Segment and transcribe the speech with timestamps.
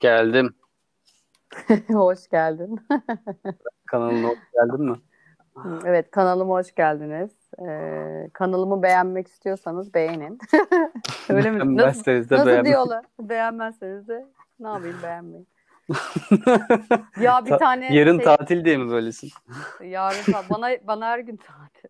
[0.00, 0.54] Geldim.
[1.92, 2.80] hoş geldin.
[3.86, 4.96] Kanalına hoş geldin mi?
[5.84, 7.30] Evet kanalıma hoş geldiniz.
[7.68, 10.38] Ee, kanalımı beğenmek istiyorsanız beğenin.
[11.28, 11.76] Öyle mi?
[11.76, 12.64] Nasıl, de nasıl beğenmeyin.
[12.64, 13.04] diyorlar?
[13.20, 14.26] Beğenmezseniz de
[14.60, 15.46] ne yapayım beğenmeyin.
[17.20, 19.30] Ya bir Ta- tane Yarın şey- tatil diye mi böylesin?
[19.84, 21.88] yarın ta- bana bana her gün tatil.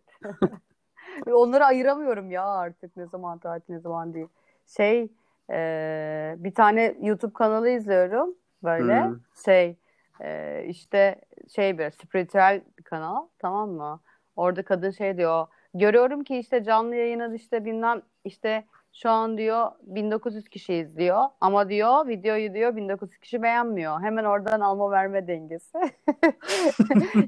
[1.31, 4.27] Onları ayıramıyorum ya artık ne zaman tatil ne zaman değil.
[4.67, 5.11] Şey
[5.51, 9.15] e, bir tane YouTube kanalı izliyorum böyle Hmm.
[9.45, 9.75] şey
[10.21, 11.15] e, işte
[11.55, 13.99] şey bir spiritüel bir kanal tamam mı?
[14.35, 19.71] Orada kadın şey diyor görüyorum ki işte canlı yayını işte bilmem işte şu an diyor
[19.81, 24.01] 1900 kişi izliyor ama diyor videoyu diyor 1900 kişi beğenmiyor.
[24.01, 25.77] Hemen oradan alma verme dengesi.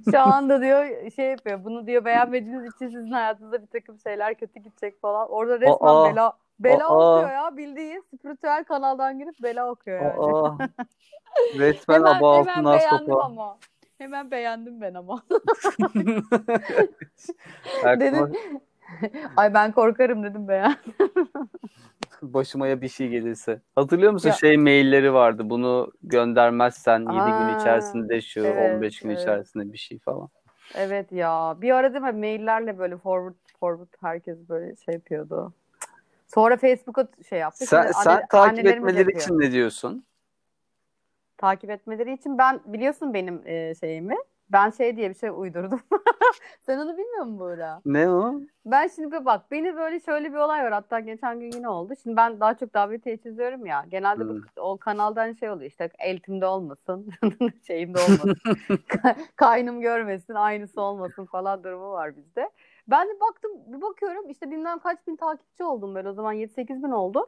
[0.12, 1.64] Şu anda diyor şey yapıyor.
[1.64, 5.30] Bunu diyor beğenmediğiniz için sizin hayatınızda bir takım şeyler kötü gidecek falan.
[5.30, 6.10] Orada resmen Aa.
[6.12, 6.34] bela
[6.64, 7.16] bela Aa.
[7.16, 7.58] okuyor ya.
[7.58, 10.18] Bildiğin spiritüel kanaldan girip bela okuyor yani.
[10.18, 10.58] Aa,
[11.54, 13.26] resmen Hemen, hemen beğendim sopa.
[13.26, 13.58] ama.
[13.98, 15.24] Hemen beğendim ben ama.
[18.00, 18.34] Dedim
[19.38, 20.76] ay ben korkarım dedim beğen.
[22.22, 23.62] başıma ya bir şey gelirse.
[23.76, 25.50] Hatırlıyor musun Ya- şey mailleri vardı.
[25.50, 29.20] Bunu göndermezsen 7 gün Aa, içerisinde şu, evet, 15 gün evet.
[29.20, 30.30] içerisinde bir şey falan.
[30.76, 31.58] Evet ya.
[31.62, 35.54] Bir ara değil mi maillerle böyle forward forward herkes böyle şey yapıyordu.
[36.34, 37.66] Sonra Facebook'a şey yaptı.
[37.66, 39.22] Sen, Şimdi sen anne- takip etmeleri yapıyor.
[39.22, 40.06] için ne diyorsun?
[41.38, 44.16] takip etmeleri için ben biliyorsun benim e, şeyimi.
[44.50, 45.82] Ben şey diye bir şey uydurdum.
[46.66, 47.82] Sen onu bilmiyor musun Buğra?
[47.86, 48.34] Ne o?
[48.66, 50.72] Ben şimdi bak beni böyle şöyle bir olay var.
[50.72, 51.94] Hatta geçen gün yine oldu.
[52.04, 53.86] Şimdi ben daha çok davetiye çiziyorum ya.
[53.90, 54.42] Genelde bu, Hmm.
[54.58, 57.10] o kanaldan şey oluyor işte eltimde olmasın.
[57.68, 58.36] şeyimde olmasın.
[58.70, 60.34] Ka- Kaynım görmesin.
[60.34, 62.50] Aynısı olmasın falan durumu var bizde.
[62.92, 66.84] Ben de baktım bir bakıyorum işte bilmem kaç bin takipçi oldum ben o zaman 7-8
[66.84, 67.26] bin oldu.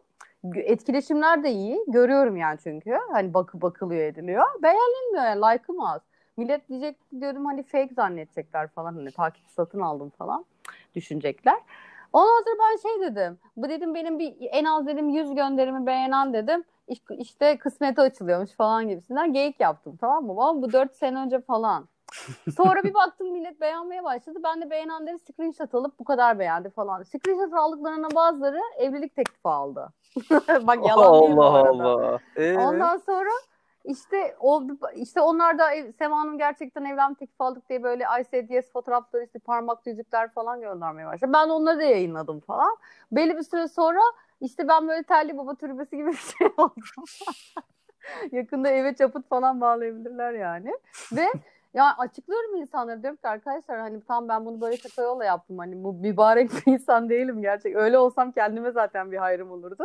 [0.56, 1.84] Etkileşimler de iyi.
[1.88, 3.00] Görüyorum yani çünkü.
[3.12, 4.46] Hani bakı bakılıyor ediliyor.
[4.64, 6.02] Beğenilmiyor yani like'ım az.
[6.38, 10.46] Millet diyecek diyordum hani fake zannedecekler falan hani takipçi satın aldım falan
[10.96, 11.60] düşünecekler.
[12.14, 13.40] Ondan sonra ben şey dedim.
[13.58, 16.64] Bu dedim benim bir en az dedim 100 gönderimi beğenen dedim.
[16.88, 20.32] İş- işte kısmeti açılıyormuş falan gibisinden geyik yaptım tamam mı?
[20.32, 21.88] Ama bu 4 sene önce falan.
[22.58, 24.40] Sonra bir baktım millet beğenmeye başladı.
[24.44, 27.04] Ben de beğenenleri screenshot alıp bu kadar beğendi falan.
[27.04, 29.90] Screenshot aldıklarına bazıları evlilik teklifi aldı.
[30.62, 31.84] Bak yalan değil bu Allah arada.
[31.84, 32.20] Allah.
[32.36, 32.58] Ee?
[32.58, 33.30] Ondan sonra
[33.86, 34.64] işte o
[34.96, 39.40] işte onlar da ev- Sema Hanım gerçekten evlenme teklifi aldık diye böyle ICDS fotoğrafları işte
[39.40, 41.32] parmak yüzükler falan göndermeye başladı.
[41.34, 42.78] Ben onları da yayınladım falan.
[43.12, 44.02] Belli bir süre sonra
[44.42, 46.84] işte ben böyle terli baba türbesi gibi bir şey oldum.
[48.32, 50.74] Yakında eve çaput falan bağlayabilirler yani.
[51.12, 51.28] Ve
[51.74, 55.84] ya açıklıyorum insanlara diyorum ki arkadaşlar hani tam ben bunu böyle şaka yolla yaptım hani
[55.84, 57.76] bu mübarek bir insan değilim gerçek.
[57.76, 59.84] Öyle olsam kendime zaten bir hayrım olurdu.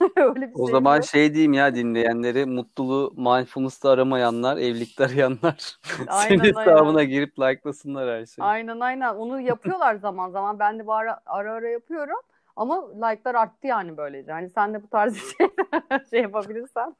[0.16, 1.04] Öyle bir O şey zaman yok.
[1.04, 5.78] şey diyeyim ya dinleyenleri mutluluğu mindfulness'ta aramayanlar, evlilikte arayanlar
[6.08, 8.44] Aynen, senin hesabına girip like'lasınlar her şeyi.
[8.44, 9.14] Aynen aynen.
[9.14, 10.58] Onu yapıyorlar zaman zaman.
[10.58, 12.20] Ben de bu ara ara, ara yapıyorum.
[12.58, 14.32] Ama like'lar arttı yani böylece.
[14.32, 15.46] Hani sen de bu tarz bir şey,
[16.10, 16.96] şey yapabilirsen.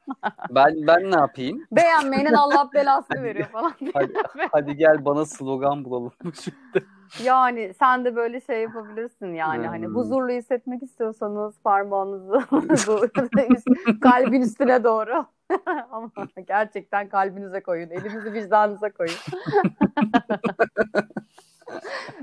[0.49, 1.65] Ben ben ne yapayım?
[1.71, 3.73] Beğenmeyenin Allah belasını veriyor falan.
[3.93, 4.13] Hadi,
[4.51, 6.11] hadi gel bana slogan bulalım.
[7.23, 9.67] Yani sen de böyle şey yapabilirsin yani.
[9.67, 9.95] Hani Hmm.
[9.95, 12.33] huzurlu hissetmek istiyorsanız parmağınızı
[12.69, 15.25] üst- kalbin üstüne doğru.
[15.91, 16.09] Ama
[16.47, 17.89] gerçekten kalbinize koyun.
[17.89, 19.13] Elinizi vicdanınıza koyun.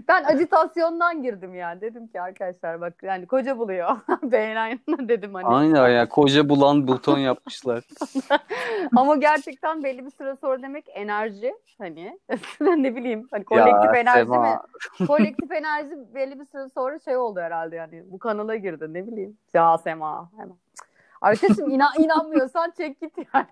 [0.09, 1.81] Ben acitasyondan girdim yani.
[1.81, 3.97] Dedim ki arkadaşlar bak yani koca buluyor.
[4.23, 5.47] Beğenen dedim hani.
[5.47, 7.85] Aynen ya koca bulan buton yapmışlar.
[8.97, 12.19] Ama gerçekten belli bir süre sonra demek enerji hani
[12.61, 14.63] ne bileyim hani kolektif Ya, enerji Sema.
[15.01, 15.07] mi?
[15.07, 19.37] Kolektif enerji belli bir süre sonra şey oldu herhalde yani bu kanala girdi ne bileyim.
[19.55, 20.57] Ya Sema hemen.
[21.21, 23.47] Arkadaşım inan inanmıyorsan çek git yani.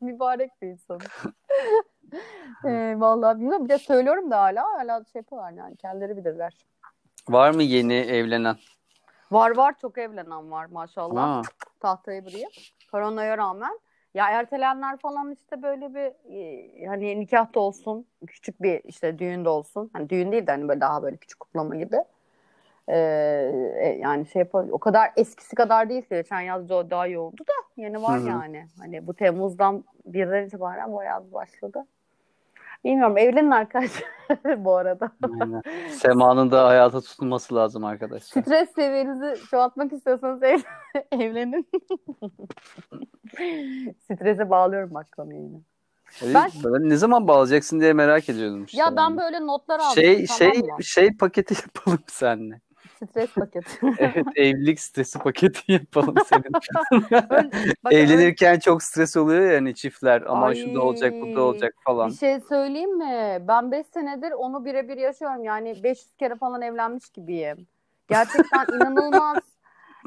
[0.00, 1.06] Mübarek bir insanım.
[2.64, 6.54] ee, vallahi bilmiyorum bir de söylüyorum da hala hala şey yapıyorlar yani kendileri bilirler.
[7.28, 8.56] Var mı yeni evlenen?
[9.30, 11.22] Var var çok evlenen var maşallah.
[11.22, 11.42] Ha.
[11.80, 12.48] tahtayı buraya.
[12.92, 13.80] Koronaya rağmen.
[14.14, 16.32] Ya ertelenler falan işte böyle bir
[16.82, 19.90] e, hani nikah da olsun, küçük bir işte düğün de olsun.
[19.92, 21.96] Hani düğün değil de hani böyle daha böyle küçük kutlama gibi.
[22.88, 22.96] Ee,
[23.78, 27.18] e, yani şey yapar, o kadar eskisi kadar değil ki geçen yaz da- daha iyi
[27.18, 28.28] oldu da yeni var Hı hı.
[28.28, 28.66] yani.
[28.78, 31.86] Hani bu Temmuz'dan birden itibaren bayağı başladı.
[32.84, 34.04] Bilmiyorum evlenin arkadaşlar
[34.64, 35.10] bu arada.
[35.40, 35.62] Aynen.
[35.90, 38.42] Sema'nın da hayata tutunması lazım arkadaşlar.
[38.42, 40.60] Stres seviyenizi çoğaltmak istiyorsanız ev,
[41.12, 41.68] evlenin.
[44.00, 45.60] Strese bağlıyorum bak konuyu yine.
[46.34, 46.50] Ben...
[46.64, 48.78] Ben- ne zaman bağlayacaksın diye merak ediyordum işte.
[48.78, 49.18] Ya ben yani.
[49.18, 50.84] böyle notlar aldım şey tamam şey mı?
[50.84, 52.60] şey paketi yapalım seninle.
[52.96, 53.70] Stres paketi.
[53.98, 56.42] Evet evlilik stresi paketi yapalım senin.
[57.30, 57.50] Ön-
[57.84, 60.22] bak, ön- Evlenirken çok stres oluyor ya hani çiftler.
[60.26, 60.54] Ama Ay.
[60.54, 62.10] şu da olacak bu da olacak falan.
[62.10, 63.38] Bir şey söyleyeyim mi?
[63.48, 65.44] Ben 5 senedir onu birebir yaşıyorum.
[65.44, 67.66] Yani 500 kere falan evlenmiş gibiyim.
[68.08, 69.38] Gerçekten inanılmaz.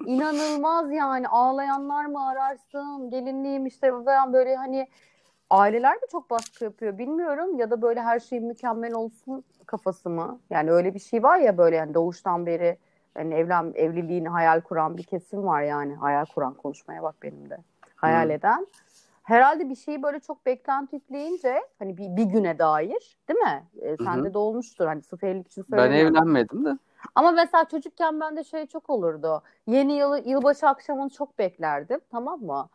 [0.06, 1.28] inanılmaz yani.
[1.28, 3.10] Ağlayanlar mı ararsın?
[3.10, 4.88] Gelinliğim işte falan böyle hani
[5.50, 6.98] aileler de çok baskı yapıyor.
[6.98, 10.40] Bilmiyorum ya da böyle her şey mükemmel olsun kafası mı?
[10.50, 12.78] Yani öyle bir şey var ya böyle yani doğuştan beri
[13.14, 15.96] hani evlen evliliğini hayal kuran bir kesim var yani.
[15.96, 17.58] Hayal kuran konuşmaya bak benim de.
[17.96, 18.32] Hayal Hmm.
[18.32, 18.68] eden.
[19.24, 23.64] Herhalde bir şeyi böyle çok beklenti yükleyince hani bir, bir güne dair değil mi?
[23.82, 24.86] E, sende de olmuştur.
[24.86, 26.16] Hani sırf evlilik için Ben söylemiyorum.
[26.16, 26.78] evlenmedim de.
[27.16, 29.42] Ama mesela çocukken bende şey çok olurdu.
[29.68, 32.00] Yeni yılı, yılbaşı akşamını çok beklerdim.
[32.12, 32.70] Tamam mı?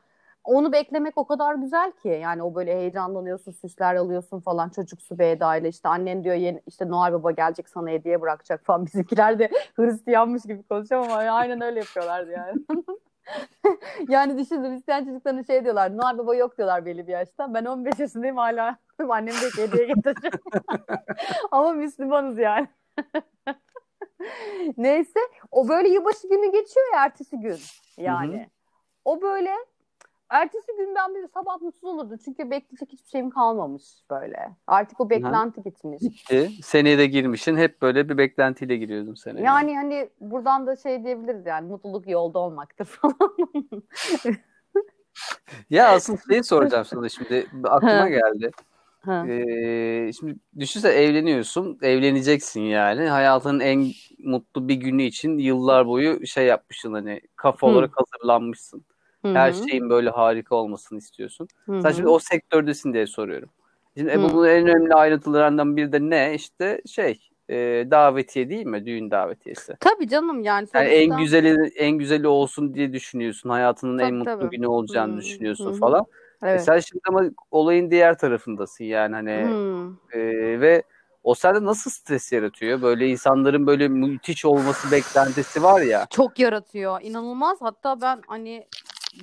[0.44, 2.08] Onu beklemek o kadar güzel ki.
[2.08, 5.68] Yani o böyle heyecanlanıyorsun, süsler alıyorsun falan çocuksu bir edayla.
[5.68, 8.86] işte annen diyor yeni, işte Noel Baba gelecek sana hediye bırakacak falan.
[8.86, 12.60] Bizimkiler de Hristiyanmış gibi konuşuyor ama aynen öyle yapıyorlardı yani.
[14.08, 15.96] yani düşünün Hristiyan çocuklarına şey diyorlar.
[15.96, 17.54] Noel Baba yok diyorlar belli bir yaşta.
[17.54, 18.76] Ben 15 yaşındayım hala
[19.08, 20.38] annem de hediye getireceğim.
[21.50, 22.68] ama Müslümanız yani.
[24.76, 25.20] Neyse
[25.50, 27.58] o böyle yılbaşı günü geçiyor ya ertesi gün
[27.96, 28.36] yani.
[28.36, 28.46] Hı hı.
[29.04, 29.50] O böyle
[30.30, 32.18] ertesi gün ben bir sabah mutsuz olurdum.
[32.24, 34.56] Çünkü bekleyecek hiçbir şeyim kalmamış böyle.
[34.66, 36.00] Artık o beklenti gitmiş.
[36.00, 36.50] Gitti.
[36.62, 37.56] Seneye de girmişsin.
[37.56, 39.42] Hep böyle bir beklentiyle giriyordun seneye.
[39.46, 43.34] Yani hani buradan da şey diyebiliriz yani mutluluk yolda olmaktır falan.
[45.70, 47.46] Ya asıl şeyi soracağım sana şimdi.
[47.64, 48.50] Aklıma geldi.
[49.00, 49.26] Ha.
[49.28, 51.78] Ee, şimdi düşünsene evleniyorsun.
[51.82, 53.08] Evleneceksin yani.
[53.08, 53.92] Hayatının en
[54.24, 57.70] mutlu bir günü için yıllar boyu şey yapmışsın hani kafa Hı.
[57.70, 58.84] olarak hazırlanmışsın.
[59.24, 61.48] Hı Her şeyin böyle harika olmasını istiyorsun.
[61.66, 63.48] hı Sen şimdi o sektördesin diye soruyorum.
[63.96, 64.22] Şimdi e, Hı.
[64.22, 66.34] bunun en önemli ayrıntılarından biri de ne?
[66.34, 67.56] İşte şey e,
[67.90, 68.86] davetiye değil mi?
[68.86, 69.76] Düğün davetiyesi.
[69.80, 73.50] Tabii canım yani Yani en sonuçta- güzeli en güzeli olsun diye düşünüyorsun.
[73.50, 74.50] Hayatının en Tabii, mutlu tabii.
[74.56, 75.78] günü olacağını Hı, düşünüyorsun hı hı.
[75.80, 76.04] falan.
[76.42, 76.62] E Evet.
[76.64, 79.30] sen şimdi ama olayın diğer tarafındasın yani hani
[80.12, 80.20] e,
[80.60, 80.82] ve
[81.22, 82.82] o sende nasıl stres yaratıyor?
[82.82, 86.06] Böyle insanların böyle müthiş olması beklentisi var ya.
[86.10, 87.00] Çok yaratıyor.
[87.02, 87.58] İnanılmaz.
[87.60, 88.66] Hatta ben hani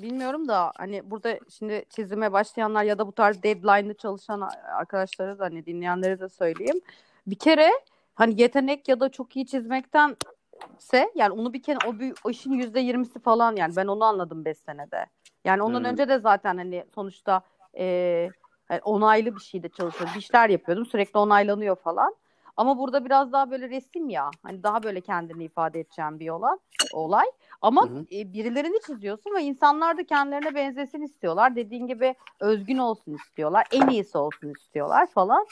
[0.02, 4.42] bilmiyorum da hani burada şimdi çizime başlayanlar ya da bu tarz deadline'da çalışan
[4.78, 6.82] arkadaşlara da hani dinleyenlere de söyleyeyim.
[7.28, 7.72] Bir kere
[8.16, 12.52] hani yetenek ya da çok iyi çizmektense yani onu bir kere o, bir, o işin
[12.52, 15.06] yüzde yirmisi falan yani ben onu anladım 5 senede.
[15.46, 15.86] Yani ondan Hmm.
[15.86, 17.42] önce de zaten hani sonuçta
[17.74, 18.32] eee,
[18.68, 20.14] hani onaylı bir şeyde çalışıyordum.
[20.16, 20.86] Bir işler yapıyordum.
[20.86, 22.16] Sürekli onaylanıyor falan.
[22.58, 24.30] Ama burada biraz daha böyle resim ya.
[24.44, 26.60] Hani daha böyle kendini ifade edeceğim bir olan
[26.94, 27.26] olay.
[27.66, 28.06] Ama Hı hı.
[28.12, 31.56] e, birilerini çiziyorsun ve insanlar da kendilerine benzesin istiyorlar.
[31.56, 33.66] Dediğin gibi özgün olsun istiyorlar.
[33.72, 35.46] En iyisi olsun istiyorlar falan.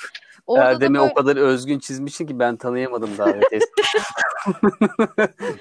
[0.48, 3.68] Orada da Erdem'i böyle- o kadar özgün çizmişsin ki ben tanıyamadım davetiyesi.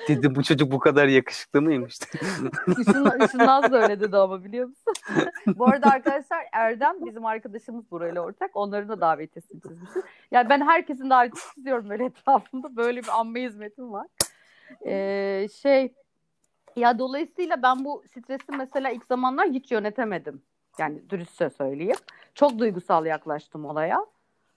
[0.08, 1.94] Dedim bu çocuk bu kadar yakışıklı mıymış?
[2.80, 4.92] Işın, Işınlaz da öyle dedi ama biliyor musun?
[5.58, 8.50] Bu arada arkadaşlar Erdem bizim arkadaşımız burayla ortak.
[8.54, 10.02] Onların da davetiyesini çizmişiz.
[10.30, 12.76] Yani ben herkesin davetiyesini çiziyorum böyle etrafımda.
[12.76, 14.06] Böyle bir anma hizmetim var.
[14.86, 15.92] Ee, şey
[16.76, 20.42] ya dolayısıyla ben bu stresi mesela ilk zamanlar hiç yönetemedim.
[20.78, 21.96] Yani dürüstçe söyleyeyim.
[22.34, 24.06] Çok duygusal yaklaştım olaya.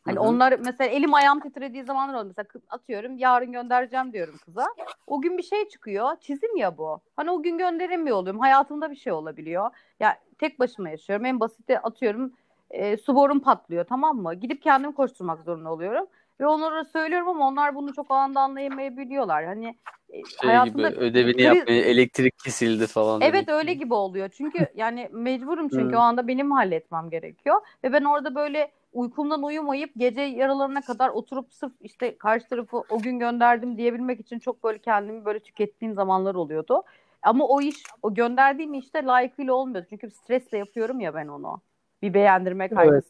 [0.05, 0.23] Hani Hı hı.
[0.23, 2.27] onlar mesela elim ayağım titrediği zamanlar oldu.
[2.27, 4.65] Mesela atıyorum yarın göndereceğim diyorum kıza.
[5.07, 6.15] O gün bir şey çıkıyor.
[6.21, 6.99] Çizim ya bu.
[7.15, 8.39] Hani o gün gönderemiyor oluyorum.
[8.41, 9.69] Hayatımda bir şey olabiliyor.
[9.99, 11.25] Ya tek başıma yaşıyorum.
[11.25, 12.33] En basiti atıyorum
[12.69, 14.33] e, su borum patlıyor tamam mı?
[14.33, 16.07] Gidip kendim koşturmak zorunda oluyorum.
[16.39, 19.45] Ve onlara söylüyorum ama onlar bunu çok anda anlayamayabiliyorlar.
[19.45, 19.75] Hani
[20.09, 23.21] e, Şey hayatımda gibi ödevini kriz- yapmaya elektrik kesildi falan.
[23.21, 24.29] Evet öyle gibi oluyor.
[24.29, 27.61] Çünkü yani mecburum çünkü o anda benim halletmem gerekiyor.
[27.83, 32.99] Ve ben orada böyle uykumdan uyumayıp gece yaralarına kadar oturup sırf işte karşı tarafı o
[32.99, 36.83] gün gönderdim diyebilmek için çok böyle kendimi böyle tükettiğim zamanlar oluyordu.
[37.21, 39.85] Ama o iş, o gönderdiğim işte layıkıyla olmuyor.
[39.89, 41.61] Çünkü stresle yapıyorum ya ben onu.
[42.01, 43.03] Bir beğendirme Evet.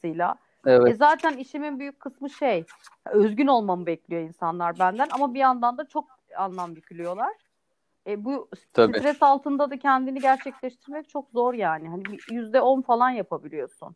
[0.65, 0.89] Kaygısıyla.
[0.89, 0.97] E Evet.
[0.97, 2.65] zaten işimin büyük kısmı şey,
[3.05, 6.05] özgün olmamı bekliyor insanlar benden ama bir yandan da çok
[6.37, 7.33] anlam yüklüyorlar.
[8.07, 8.97] E bu Tabii.
[8.97, 11.89] stres altında da kendini gerçekleştirmek çok zor yani.
[11.89, 13.95] Hani yüzde on falan yapabiliyorsun.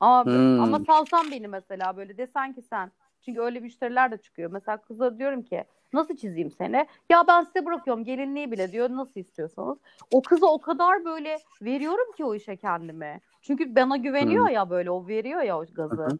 [0.00, 0.60] Ama Hmm.
[0.60, 2.92] ama salsan beni mesela böyle desen ki sen
[3.26, 4.50] çünkü öyle müşteriler de çıkıyor.
[4.50, 6.86] Mesela kızlara diyorum ki nasıl çizeyim seni?
[7.10, 9.78] Ya ben size bırakıyorum gelinliği bile diyor nasıl istiyorsanız.
[10.12, 13.20] O kıza o kadar böyle veriyorum ki o işe kendimi.
[13.42, 16.02] Çünkü bana güveniyor ya böyle o veriyor ya o gazı.
[16.02, 16.18] Hı hı.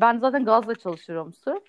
[0.00, 1.62] Ben zaten gazla çalışıyorum sırf.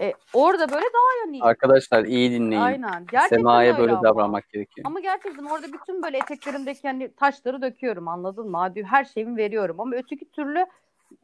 [0.00, 2.62] E, orada böyle daha yani Arkadaşlar iyi dinleyin.
[2.62, 3.06] aynen.
[3.10, 4.02] Gerçekten Sema'ya öyle böyle ama.
[4.02, 4.86] davranmak gerekiyor.
[4.86, 8.72] Ama gerçekten orada bütün böyle eteklerimdeki hani taşları döküyorum anladın mı?
[8.84, 10.66] Her şeyimi veriyorum ama öteki türlü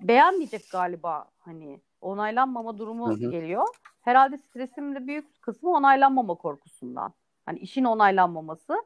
[0.00, 3.30] beğenmeyecek galiba hani onaylanmama durumu Hı hı.
[3.30, 3.66] geliyor.
[4.00, 7.12] herhalde stresimin de büyük kısmı onaylanmama korkusundan.
[7.46, 8.76] Hani işin onaylanmaması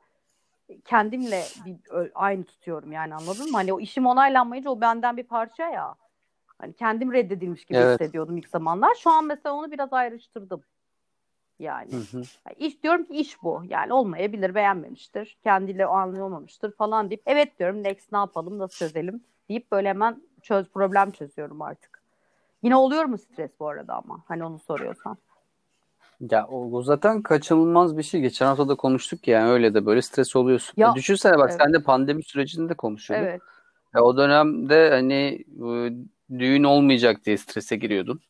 [0.85, 1.77] kendimle bir,
[2.15, 3.57] aynı tutuyorum yani anladın mı?
[3.57, 5.95] Hani o işim onaylanmayınca o benden bir parça ya.
[6.59, 8.01] Hani kendim reddedilmiş gibi Evet.
[8.01, 8.95] hissediyordum ilk zamanlar.
[8.95, 10.63] Şu an mesela onu biraz ayrıştırdım.
[11.59, 11.93] Yani.
[11.93, 12.23] Hı hı.
[12.57, 13.63] İş diyorum ki iş bu.
[13.69, 15.39] Yani olmayabilir, beğenmemiştir.
[15.43, 19.89] Kendiyle o an olmamıştır falan deyip evet diyorum next ne yapalım, nasıl çözelim deyip böyle
[19.89, 22.03] hemen çöz problem çözüyorum artık.
[22.63, 24.25] Yine oluyor mu stres bu arada ama?
[24.29, 25.17] Hani onu soruyorsan.
[26.31, 28.21] Ya o, zaten kaçınılmaz bir şey.
[28.21, 30.75] Geçen hafta da konuştuk ya, yani öyle de böyle stres oluyorsun.
[30.77, 31.61] Ya, Ya, düşünsene bak evet.
[31.63, 33.27] sen de pandemi sürecinde konuşuyordun.
[33.27, 33.43] Evet.
[33.95, 35.93] Ya o dönemde hani e,
[36.39, 38.21] düğün olmayacak diye strese giriyordun.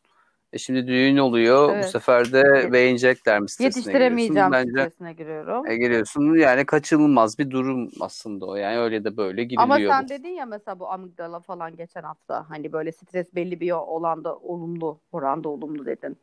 [0.53, 1.73] E şimdi düğün oluyor.
[1.73, 1.85] Evet.
[1.85, 4.51] Bu sefer de Yet- beğenecekler mi stresine Yetiştiremeyeceğim.
[4.51, 5.67] Bence stresine giriyorum.
[5.67, 6.35] e, giriyorsun.
[6.35, 8.55] Yani kaçınılmaz bir durum aslında o.
[8.55, 9.63] Yani öyle de böyle giriliyor.
[9.63, 10.09] Ama sen bu.
[10.09, 14.99] dedin ya mesela bu amigdala falan geçen hafta hani böyle stres belli bir olanda olumlu,
[15.11, 16.17] oranda olumlu dedin.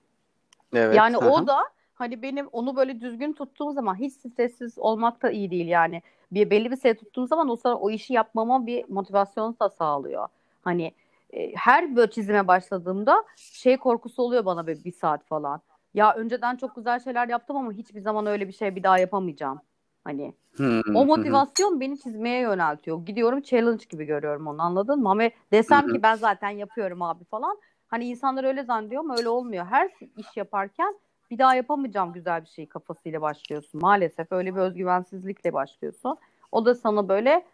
[0.75, 0.97] Evet.
[0.97, 1.31] Yani hı hı.
[1.31, 1.59] o da
[1.95, 6.03] hani benim onu böyle düzgün tuttuğum zaman hiç stressiz olmak da iyi değil yani.
[6.33, 10.29] Bir belli bir süre tuttuğum zaman o sıra o işi yapmama bir motivasyon da sağlıyor.
[10.63, 10.93] Hani
[11.33, 15.63] e, her böyle çizime başladığımda şey korkusu oluyor bana bir, bir saat falan.
[15.95, 19.61] Ya önceden çok güzel şeyler yaptım ama hiçbir zaman öyle bir şey bir daha yapamayacağım.
[20.05, 23.07] Hani hı o motivasyon beni çizmeye yöneltiyor.
[23.07, 25.11] Gidiyorum challenge gibi görüyorum onu anladın mı?
[25.11, 25.23] Ama
[25.53, 27.59] desem ki ben zaten yapıyorum abi falan.
[27.89, 29.67] Hani insanlar öyle zannediyor ama öyle olmuyor.
[29.67, 30.95] Her iş yaparken
[31.31, 33.81] bir daha yapamayacağım güzel bir şey kafasıyla başlıyorsun.
[33.81, 36.19] Maalesef öyle bir özgüvensizlikle başlıyorsun.
[36.53, 37.45] O da sana böyle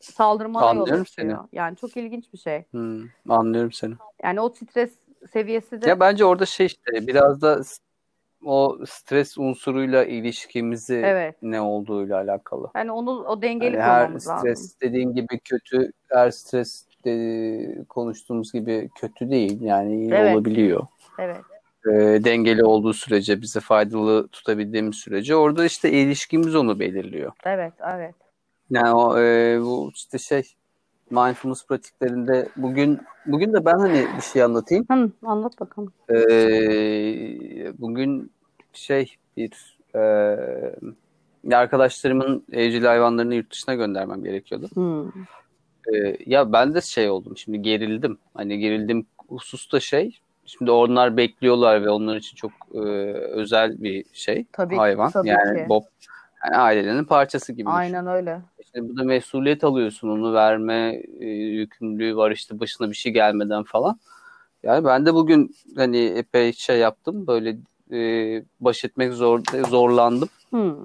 [0.00, 1.44] saldırmana yol Anlıyorum açıyor.
[1.52, 2.64] Yani çok ilginç bir şey.
[2.74, 3.94] Hı, anlıyorum seni.
[4.22, 4.90] Yani o stres
[5.32, 7.62] seviyesi de Ya bence orada şey işte biraz da
[8.44, 11.36] o stres unsuruyla ilişkimizi evet.
[11.42, 12.70] ne olduğuyla alakalı.
[12.74, 14.40] Yani onu o dengeli Yani her kurmamız lazım.
[14.40, 19.60] stres dediğin gibi kötü, her stres de, konuştuğumuz gibi kötü değil.
[19.60, 20.34] Yani iyi Evet.
[20.34, 20.86] olabiliyor.
[21.18, 21.36] Evet.
[21.86, 27.32] Ee, dengeli olduğu sürece, bize faydalı tutabildiğimiz sürece orada işte ilişkimiz onu belirliyor.
[27.44, 28.14] Evet, evet.
[28.70, 30.42] Yani o e, bu işte şey
[31.10, 34.86] mindfulness pratiklerinde bugün bugün de ben hani bir şey anlatayım.
[34.90, 35.92] Hı, anlat bakalım.
[36.10, 38.32] Ee, bugün
[38.72, 44.68] şey bir e, arkadaşlarımın evcil hayvanlarını yurt dışına göndermem gerekiyordu.
[44.74, 45.12] Hı.
[45.94, 48.18] Ee, ya ben de şey oldum şimdi gerildim.
[48.34, 50.18] Hani gerildim hususta şey.
[50.46, 52.78] Şimdi onlar bekliyorlar ve onlar için çok e,
[53.12, 55.10] özel bir şey Tabii, hayvan.
[55.10, 55.68] tabii yani ki.
[55.68, 55.82] Bob
[56.44, 57.70] yani ailenin parçası gibi.
[57.70, 58.40] Aynen öyle.
[58.76, 63.62] İşte bu da mesuliyet alıyorsun onu verme e, yükümlülüğü var işte başına bir şey gelmeden
[63.62, 64.00] falan.
[64.62, 67.56] Yani ben de bugün hani epey şey yaptım böyle
[67.92, 70.28] e, baş etmek zor zorlandım.
[70.54, 70.76] Hı.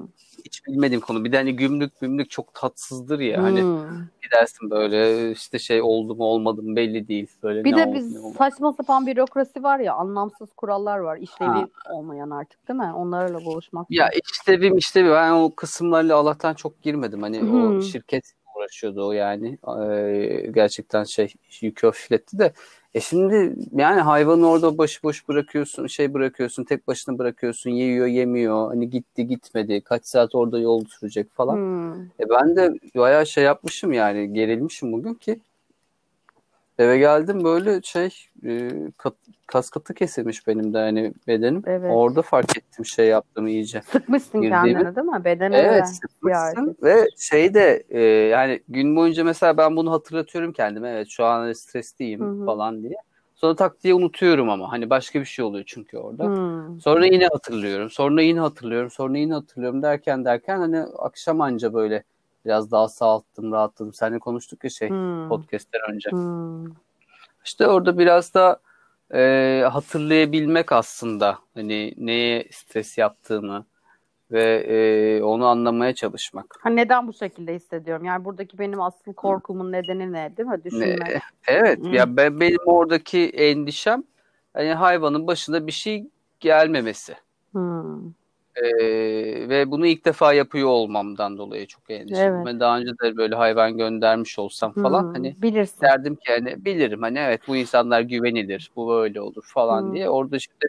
[0.46, 1.24] Hiç bilmediğim konu.
[1.26, 3.88] Bir de hani gümrük gümrük çok tatsızdır ya hani Hı.
[4.24, 7.28] gidersin böyle işte şey oldu mu olmadı mı belli değil.
[7.44, 8.36] Böyle Bir ne de oldu, biz olmadı.
[8.38, 11.18] saçma sapan bürokrasi var ya, anlamsız kurallar var.
[11.18, 11.68] İşlevi Ha.
[11.94, 12.94] olmayan artık değil mi?
[12.96, 13.88] Onlarla boğuşmak.
[13.90, 17.22] Ya işlevim işte ben o kısımlarla Allah'tan çok girmedim.
[17.22, 17.82] Hani o Hı.
[17.82, 19.58] şirket uğraşıyordu o yani.
[19.82, 22.54] Ee, gerçekten şey yükü hafifletti de.
[22.94, 28.68] E şimdi yani hayvanı orada başıboş bırakıyorsun, şey bırakıyorsun, tek başına bırakıyorsun, yiyor, yemiyor.
[28.68, 29.82] Hani gitti, gitmedi.
[29.82, 31.58] Kaç saat orada yol sürecek falan.
[31.58, 31.96] Hı.
[32.20, 35.40] E ben de bayağı şey yapmışım yani gerilmişim bugün ki
[36.82, 38.10] eve geldim böyle şey
[38.46, 39.14] e, kat,
[39.48, 41.64] kas katı kesilmiş benim de hani bedenim.
[41.66, 41.92] Evet.
[41.94, 43.82] Orada fark ettim şey yaptığımı iyice.
[43.82, 45.26] Sıkmışsın Girdiğimi- kendini değil mi?
[45.26, 50.90] Bedene Evet sıkmışsın ve şey de e, yani gün boyunca mesela ben bunu hatırlatıyorum kendime
[50.90, 52.46] evet şu an stresliyim Hı hı.
[52.46, 52.96] falan diye.
[53.36, 56.26] Sonra tak diye unutuyorum ama hani başka bir şey oluyor çünkü orada.
[56.26, 56.80] Hı.
[56.82, 57.90] Sonra yine hatırlıyorum.
[57.90, 58.92] Sonra yine hatırlıyorum.
[58.92, 62.04] Sonra yine hatırlıyorum derken derken hani akşam anca böyle
[62.46, 63.94] biraz daha sağalttım, rahatladım.
[63.94, 65.26] Seninle konuştuk ya şey Hı.
[65.30, 66.10] podcast'ten önce.
[66.10, 66.72] Hı.
[67.46, 68.60] İşte orada biraz da
[69.14, 73.66] e, hatırlayabilmek aslında hani neye stres yaptığımı
[74.32, 76.46] ve e, onu anlamaya çalışmak.
[76.60, 78.06] Ha, neden bu şekilde hissediyorum?
[78.06, 80.64] Yani buradaki benim asıl korkumun nedeni ne değil mi?
[80.64, 81.00] Düşünmek.
[81.00, 81.96] Ne- Evet Hı.
[81.96, 84.04] ya ben, benim oradaki endişem
[84.54, 86.08] hani hayvanın başına bir şey
[86.40, 87.16] gelmemesi.
[87.54, 87.98] Hı.
[88.56, 92.34] Ee, ve bunu ilk defa yapıyor olmamdan dolayı çok endişeliyim.
[92.34, 92.46] Evet.
[92.46, 95.12] Ben daha önce de böyle hayvan göndermiş olsam falan Hı.
[95.14, 95.82] hani Bilirsin.
[95.82, 99.94] derdim ki hani bilirim hani evet bu insanlar güvenilir bu böyle olur falan Hı.
[99.94, 100.10] diye.
[100.10, 100.68] Orada işte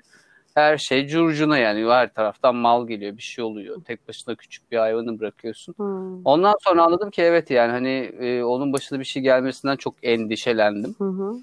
[0.54, 3.84] her şey curcuna yani her taraftan mal geliyor bir şey oluyor.
[3.84, 5.74] Tek başına küçük bir hayvanı bırakıyorsun.
[5.78, 6.18] Hı.
[6.24, 10.94] Ondan sonra anladım ki evet yani hani e, onun başına bir şey gelmesinden çok endişelendim.
[10.98, 11.34] Hı hı.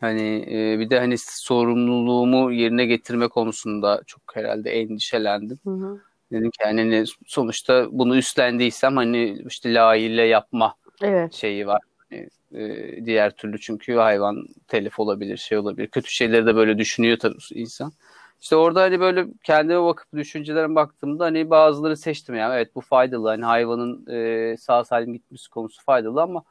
[0.00, 5.58] Hani e, bir de hani sorumluluğumu yerine getirme konusunda çok herhalde endişelendim.
[5.64, 6.00] Hı hı.
[6.32, 11.34] Dedim ki yani hani sonuçta bunu üstlendiysem hani işte layığıyla yapma Evet.
[11.34, 11.80] şeyi var.
[12.10, 15.86] Hani, e, diğer türlü çünkü hayvan telef olabilir, şey olabilir.
[15.86, 17.92] Kötü şeyleri de böyle düşünüyor tabii insan.
[18.40, 23.28] İşte orada hani böyle kendime bakıp düşüncelerime baktığımda hani bazıları seçtim yani evet bu faydalı
[23.28, 26.42] hani hayvanın e, sağ salim gitmesi konusu faydalı ama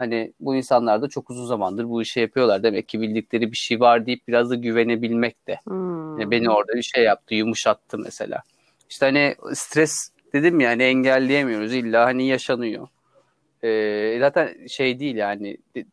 [0.00, 2.62] hani bu insanlar da çok uzun zamandır bu işi yapıyorlar.
[2.62, 5.60] Demek ki bildikleri bir şey var deyip biraz da güvenebilmek de.
[5.64, 6.20] Hmm.
[6.20, 8.42] Yani beni orada bir şey yaptı, yumuşattı mesela.
[8.90, 12.88] İşte hani stres dedim ya hani engelleyemiyoruz illa hani yaşanıyor.
[13.64, 15.84] Ee, zaten şey değil yani e,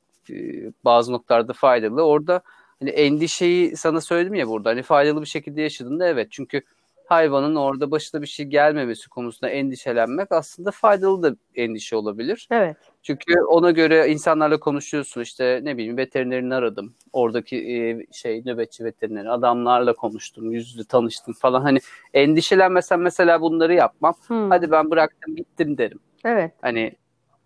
[0.86, 2.02] bazı noktalarda faydalı.
[2.02, 2.42] Orada
[2.80, 6.62] hani endişeyi sana söyledim ya burada hani faydalı bir şekilde yaşadığında evet çünkü
[7.08, 12.48] hayvanın orada başına bir şey gelmemesi konusunda endişelenmek aslında faydalı da endişe olabilir.
[12.52, 12.78] Evet.
[13.04, 16.96] Çünkü ona göre insanlarla konuşuyorsun işte ne bileyim veterinerini aradım.
[17.14, 20.52] Oradaki e, şey nöbetçi veterineri adamlarla konuştum.
[20.52, 21.62] Yüz yüze tanıştım falan.
[21.62, 21.80] Hani
[22.14, 24.14] endişelenmesen mesela bunları yapmam.
[24.28, 24.50] Hmm.
[24.50, 26.00] Hadi ben bıraktım gittim derim.
[26.26, 26.52] Evet.
[26.62, 26.96] Hani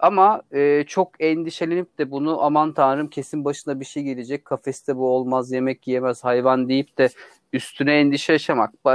[0.01, 4.45] ama e, çok endişelenip de bunu aman tanrım kesin başına bir şey gelecek.
[4.45, 7.09] Kafeste bu olmaz, yemek yiyemez hayvan deyip de
[7.53, 8.85] üstüne endişe yaşamak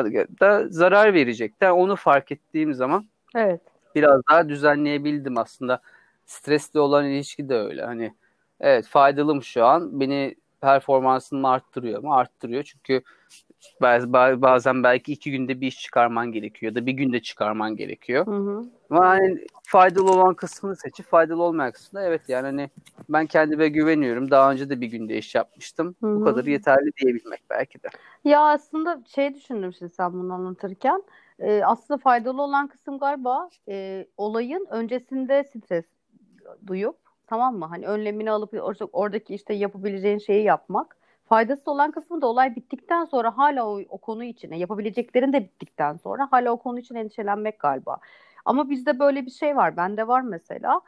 [0.41, 1.53] da zarar verecek.
[1.61, 3.61] Yani onu fark ettiğim zaman Evet.
[3.95, 5.81] biraz daha düzenleyebildim aslında.
[6.27, 7.85] Stresli olan ilişki de öyle.
[7.85, 8.15] Hani
[8.61, 10.01] evet faydalım şu an.
[10.01, 12.15] Beni performansını arttırıyor mu?
[12.15, 12.63] Arttırıyor.
[12.63, 13.03] Çünkü
[14.43, 18.27] bazen belki iki günde bir iş çıkarman gerekiyor ya da bir günde çıkarman gerekiyor.
[18.27, 18.65] Hı hı.
[18.91, 22.71] Ama hani faydalı olan kısmını seçip faydalı olmayan kısmında evet yani hani
[23.09, 24.31] ben kendime güveniyorum.
[24.31, 25.97] Daha önce de bir günde iş yapmıştım.
[26.01, 26.21] Hı hı.
[26.21, 27.89] Bu kadar yeterli diyebilmek belki de.
[28.25, 31.03] Ya aslında şey düşündüm şimdi sen bunu anlatırken.
[31.39, 35.87] E, aslında faydalı olan kısım galiba e, olayın öncesinde stres
[36.67, 36.97] duyup
[37.27, 37.67] tamam mı?
[37.67, 38.55] Hani önlemini alıp
[38.93, 40.97] oradaki işte yapabileceğin şeyi yapmak.
[41.29, 45.97] Faydası olan kısmı da olay bittikten sonra hala o, o konu içine yapabileceklerin de bittikten
[45.97, 47.99] sonra hala o konu için endişelenmek galiba.
[48.45, 49.77] Ama bizde böyle bir şey var.
[49.77, 50.81] Bende var mesela.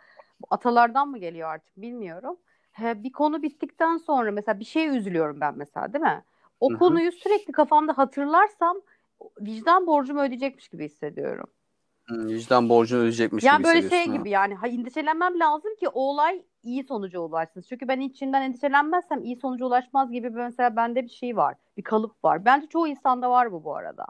[0.51, 2.37] Atalardan mı geliyor artık bilmiyorum.
[2.73, 6.25] He, bir konu bittikten sonra mesela bir şeye üzülüyorum ben mesela değil mi?
[6.61, 6.79] O Hı-hı.
[6.79, 8.77] konuyu sürekli kafamda hatırlarsam
[9.41, 11.47] vicdan borcumu ödeyecekmiş gibi hissediyorum.
[12.11, 14.17] Vicdan borcunu ödeyecekmiş yani gibi böyle şey ha.
[14.17, 17.65] gibi yani ha, endişelenmem lazım ki o olay iyi sonuca ulaşsın.
[17.69, 21.55] Çünkü ben içinden endişelenmezsem iyi sonuca ulaşmaz gibi mesela bende bir şey var.
[21.77, 22.45] Bir kalıp var.
[22.45, 24.07] Bence çoğu insanda var bu bu arada.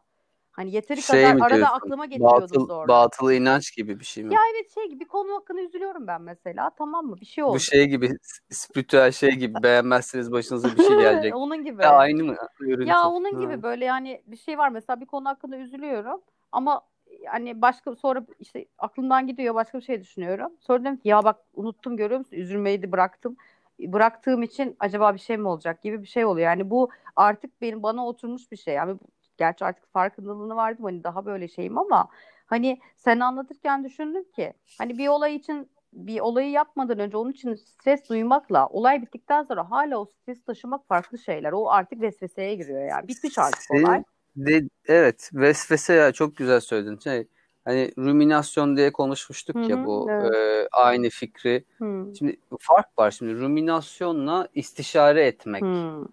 [0.58, 1.76] Hani yeteri Şey kadar arada diyorsun?
[1.76, 2.88] aklıma getiriyordum Batıl, sonra.
[2.88, 4.34] batıl inanç gibi bir şey mi?
[4.34, 7.20] Ya evet şey gibi bir konu hakkında üzülüyorum ben mesela tamam mı?
[7.20, 7.54] Bir şey oldu.
[7.54, 8.10] Bu şey gibi
[8.50, 11.36] spiritüel şey gibi beğenmezseniz başınıza bir şey gelecek.
[11.36, 11.82] onun gibi.
[11.82, 12.36] ya aynı mı?
[12.60, 12.88] Görüntü.
[12.88, 13.40] Ya onun Ha.
[13.40, 16.20] gibi böyle yani bir şey var mesela bir konu hakkında üzülüyorum
[16.52, 16.82] ama
[17.28, 20.52] hani başka sonra işte aklımdan gidiyor başka bir şey düşünüyorum.
[20.60, 22.36] Sonra diyorum ki ya bak unuttum görüyor musun?
[22.36, 23.36] Üzülmeyi de bıraktım.
[23.80, 26.46] Bıraktığım için acaba bir şey mi olacak gibi bir şey oluyor.
[26.46, 28.74] Yani bu artık benim bana oturmuş bir şey.
[28.74, 28.98] Yani
[29.36, 32.08] gerçi artık farkındalığını vardım hani daha böyle şeyim ama
[32.46, 37.54] hani sen anlatırken düşündüm ki hani bir olay için bir olayı yapmadan önce onun için
[37.54, 41.52] stres duymakla olay bittikten sonra hala o stres taşımak farklı şeyler.
[41.52, 43.08] O artık vesveseye giriyor yani.
[43.08, 44.02] Bitmiş artık olay.
[44.38, 46.98] De, evet vesvese ya çok güzel söyledin.
[46.98, 47.26] Şey,
[47.64, 50.34] hani ruminasyon diye konuşmuştuk Hı ya hı, bu evet.
[50.34, 51.64] e, aynı fikri.
[51.78, 52.16] Hmm.
[52.16, 55.62] Şimdi fark var şimdi ruminasyonla istişare etmek.
[55.62, 56.04] Hmm.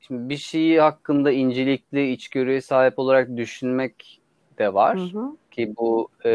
[0.00, 4.20] Şimdi bir şeyi hakkında incelikli içgörüye sahip olarak düşünmek
[4.58, 5.36] de var Hı hı.
[5.50, 6.30] ki bu e,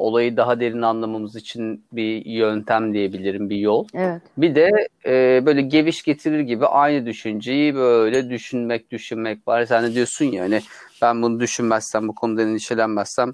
[0.00, 3.86] olayı daha derin anlamamız için bir yöntem diyebilirim, bir yol.
[3.94, 4.22] Evet.
[4.36, 9.64] Bir de e, böyle geviş getirir gibi aynı düşünceyi böyle düşünmek, düşünmek var.
[9.64, 10.60] Sen de diyorsun ya hani
[11.02, 13.32] ben bunu düşünmezsem, bu konuda endişelenmezsem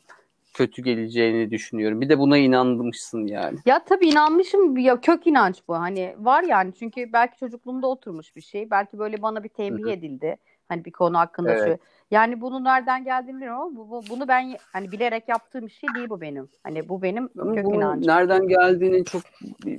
[0.55, 2.01] kötü geleceğini düşünüyorum.
[2.01, 3.59] Bir de buna inanmışsın yani.
[3.67, 5.75] Ya tabii inanmışım ya kök inanç bu.
[5.75, 8.71] Hani var yani çünkü belki çocukluğumda oturmuş bir şey.
[8.71, 10.37] Belki böyle bana bir tembih edildi.
[10.69, 11.65] Hani bir konu hakkında Evet.
[11.65, 11.79] şu.
[12.11, 15.89] Yani bunun nereden geldiğini bilmiyorum ama bu, bu- bunu ben hani bilerek yaptığım bir şey
[15.95, 16.49] değil bu benim.
[16.63, 18.09] Hani bu benim kök bunun inancım.
[18.11, 19.23] nereden geldiğini çok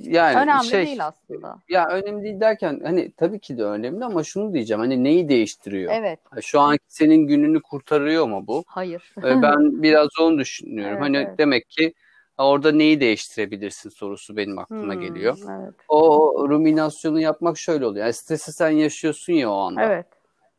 [0.02, 1.58] yani Önemli şey değil aslında.
[1.68, 5.92] ya önemli değil derken hani tabii ki de önemli ama şunu diyeceğim hani neyi değiştiriyor?
[5.94, 6.20] Evet.
[6.42, 8.64] Şu anki senin gününü kurtarıyor mu bu?
[8.66, 9.14] Hayır.
[9.18, 10.92] Ee, ben biraz onu düşünüyorum.
[10.92, 11.38] Evet, hani evet.
[11.38, 11.94] demek ki
[12.38, 15.38] orada neyi değiştirebilirsin sorusu benim aklıma Hmm, geliyor.
[15.50, 15.74] Evet.
[15.88, 18.04] O ruminasyonu yapmak şöyle oluyor.
[18.04, 19.82] Yani stresi sen yaşıyorsun ya o anda.
[19.82, 20.06] Evet.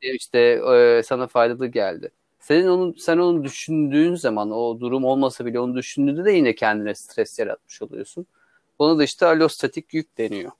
[0.01, 2.11] İşte e, sana faydalı geldi.
[2.39, 6.95] Senin onu sen onu düşündüğün zaman o durum olmasa bile onu düşündüğünde de yine kendine
[6.95, 8.25] stres yaratmış oluyorsun.
[8.79, 10.51] Buna da işte alostatik yük deniyor.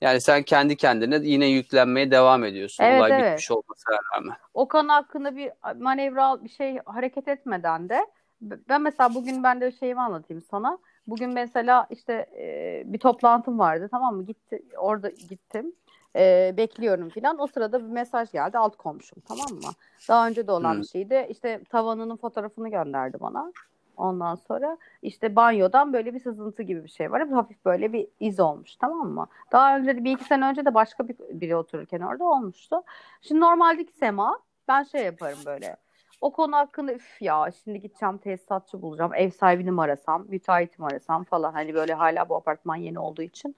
[0.00, 2.84] Yani sen kendi kendine yine yüklenmeye devam ediyorsun.
[2.84, 3.24] Evet, Olay evet.
[3.24, 4.36] bitmiş olmasına rağmen.
[4.54, 8.06] o konu hakkında bir manevral bir şey hareket etmeden de
[8.40, 10.78] ben mesela bugün ben de şeyimi anlatayım sana.
[11.06, 14.26] Bugün mesela işte e, bir toplantım vardı tamam mı?
[14.26, 15.72] Gitti orada gittim.
[16.16, 17.38] E, bekliyorum filan.
[17.38, 19.70] O sırada bir mesaj geldi alt komşum tamam mı?
[20.08, 20.80] Daha önce de olan Hı.
[20.80, 21.26] bir şeydi.
[21.30, 23.52] İşte tavanının fotoğrafını gönderdi bana.
[23.96, 27.28] Ondan sonra işte banyodan böyle bir sızıntı gibi bir şey var.
[27.28, 29.26] Hafif böyle bir iz olmuş tamam mı?
[29.52, 32.82] Daha önce de bir iki sene önce de başka bir, biri otururken orada olmuştu.
[33.22, 35.76] Şimdi normaldeki sema ben şey yaparım böyle.
[36.20, 39.14] O konu hakkında üf ya şimdi gideceğim tesisatçı bulacağım.
[39.14, 41.52] Ev sahibini mi arasam, müteahhiti mi arasam falan.
[41.52, 43.56] Hani böyle hala bu apartman yeni olduğu için.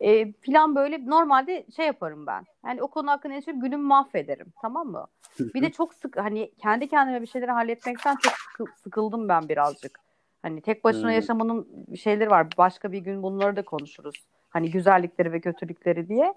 [0.00, 2.44] E, filan böyle normalde şey yaparım ben.
[2.66, 4.52] Yani o konu hakkında yaşayıp günümü mahvederim.
[4.62, 5.06] Tamam mı?
[5.54, 10.00] Bir de çok sık hani kendi kendime bir şeyleri halletmekten çok sıkı- sıkıldım ben birazcık.
[10.42, 11.14] Hani tek başına Hmm.
[11.14, 11.68] yaşamanın
[12.02, 12.46] şeyleri var.
[12.58, 14.14] Başka bir gün bunları da konuşuruz.
[14.50, 16.34] Hani güzellikleri ve kötülükleri diye.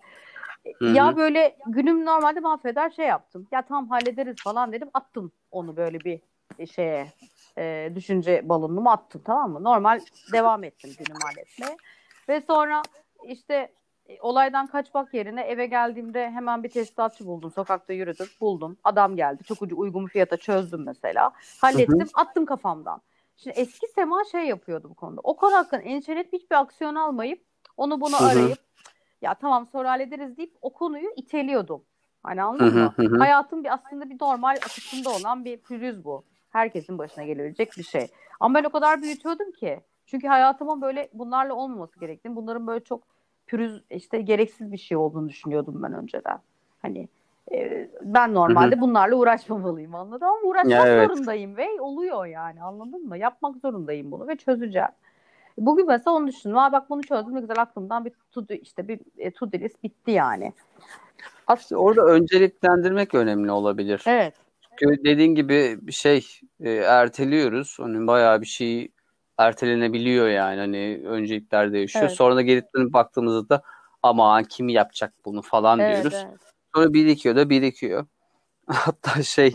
[0.82, 3.48] Ya böyle günüm normalde mahveder şey yaptım.
[3.52, 4.90] Ya tamam hallederiz falan dedim.
[4.94, 6.22] Attım onu böyle bir
[6.68, 7.08] şeye
[7.58, 9.64] e, düşünce balonumu attım tamam mı?
[9.64, 10.00] Normal
[10.34, 11.78] devam ettim günümü halletmeye.
[12.30, 12.82] Ve sonra
[13.24, 13.74] işte
[14.10, 17.52] e, olaydan kaçmak yerine eve geldiğimde hemen bir tesisatçı buldum.
[17.52, 18.78] Sokakta yürüdüm buldum.
[18.84, 19.44] Adam geldi.
[19.44, 21.32] Çok ucu uygun fiyata çözdüm mesela.
[21.62, 23.02] Hallettim attım kafamdan.
[23.38, 25.22] Şimdi eski Sema şey yapıyordu bu konuda.
[25.24, 27.46] O konu hakkında endişelenip hiçbir aksiyon almayıp
[27.78, 28.28] onu bunu Hı hı.
[28.28, 28.60] arayıp
[29.22, 31.84] ya tamam sonra hallederiz deyip o konuyu iteliyordum.
[32.24, 32.94] Hani Hı anladın hı mı?
[32.96, 33.18] hı hı.
[33.18, 36.26] Hayatın bir aslında bir normal akışında olan bir pürüz bu.
[36.50, 38.08] Herkesin başına gelebilecek bir şey.
[38.40, 39.82] Ama ben o kadar büyütüyordum ki.
[40.12, 43.04] Çünkü hayatımın böyle bunlarla olmaması gerektiğini, bunların böyle çok
[43.48, 46.40] pürüz, işte gereksiz bir şey olduğunu düşünüyordum ben önceden.
[46.82, 47.08] Hani
[47.52, 51.12] e, ben normalde bunlarla uğraşmamalıyım anladın ama uğraşmak evet.
[51.12, 53.18] zorundayım ve oluyor yani anladın mı?
[53.18, 54.88] Yapmak zorundayım bunu ve çözeceğim.
[55.58, 56.58] Bugün mesela onu düşündüm.
[56.58, 59.58] Aa bak bunu çözdüm ne güzel aklımdan bir to do, işte bir e, to do
[59.58, 60.54] list bitti yani.
[61.58, 64.04] İşte orada önceliklendirmek önemli olabilir.
[64.08, 64.34] Evet.
[64.80, 66.28] Çünkü dediğin gibi şey
[66.60, 67.78] e, erteliyoruz.
[67.80, 68.92] Hani bayağı bir şey
[69.42, 70.60] ertelenebiliyor yani.
[70.60, 72.06] Hani öncelikler değişiyor.
[72.06, 72.18] Evet.
[72.18, 73.62] Sonra da geri dönüp baktığımızda da
[74.04, 76.26] aman kim yapacak bunu falan Evet, diyoruz.
[76.30, 76.40] evet.
[76.76, 78.06] Sonra birikiyor da birikiyor.
[78.68, 79.54] Hatta şey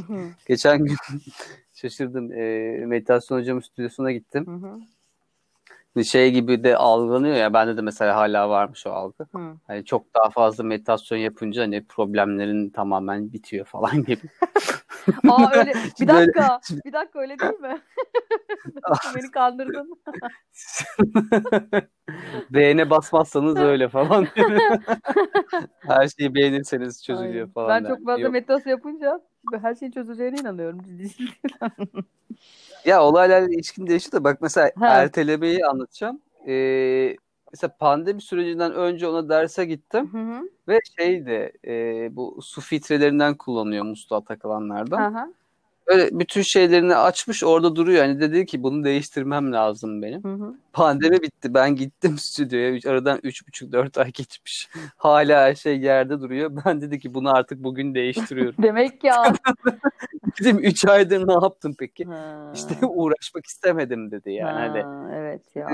[0.48, 0.96] geçen gün
[1.74, 2.32] şaşırdım.
[2.32, 2.42] E,
[2.86, 4.46] meditasyon hocamın stüdyosuna gittim.
[4.46, 4.80] hı hı,
[5.94, 7.52] Hani Şey gibi de algılanıyor ya.
[7.52, 9.26] Bende de mesela hala varmış o algı.
[9.34, 9.56] hı.
[9.66, 14.22] Hani çok daha fazla meditasyon yapınca hani problemlerin tamamen bitiyor falan gibi.
[15.28, 17.80] Aa öyle bir dakika bir dakika öyle değil mi?
[19.14, 19.98] Beni kandırdın.
[22.50, 24.26] Beğene basmazsanız öyle falan.
[25.86, 27.52] Her şeyi beğenirseniz çözülüyor Aynen.
[27.52, 27.84] falan.
[27.84, 28.32] Ben çok fazla Yok.
[28.32, 29.20] meditasyon yapınca
[29.60, 30.80] her şeyin çözüleceğine inanıyorum.
[32.84, 34.86] Ya olaylarla ilişkin değişiyor da bak mesela Ha.
[34.86, 36.20] ertelemeyi anlatacağım.
[36.46, 37.16] Ee,
[37.52, 40.48] mesela pandemi sürecinden önce ona derse gittim Hı hı.
[40.68, 41.72] ve şeydi e,
[42.16, 45.12] bu su filtrelerinden kullanıyor musluğa takılanlardan.
[45.12, 45.28] Aha.
[45.88, 48.02] Böyle bütün şeylerini açmış orada duruyor.
[48.02, 50.24] Hani dedi ki bunu değiştirmem lazım benim.
[50.24, 50.54] Hı hı.
[50.72, 51.54] Pandemi bitti.
[51.54, 52.70] Ben gittim stüdyoya.
[52.70, 54.68] Üç- Aradan 3,5-4 ay geçmiş.
[54.96, 56.50] Hala her şey yerde duruyor.
[56.66, 58.62] Ben dedi ki bunu artık bugün değiştiriyorum.
[58.62, 59.22] Demek ya.
[60.40, 62.04] Dedim 3 aydır ne yaptın peki?
[62.04, 62.52] Ha.
[62.54, 64.58] İşte uğraşmak istemedim dedi yani.
[64.58, 65.68] Hani Ha, evet ya.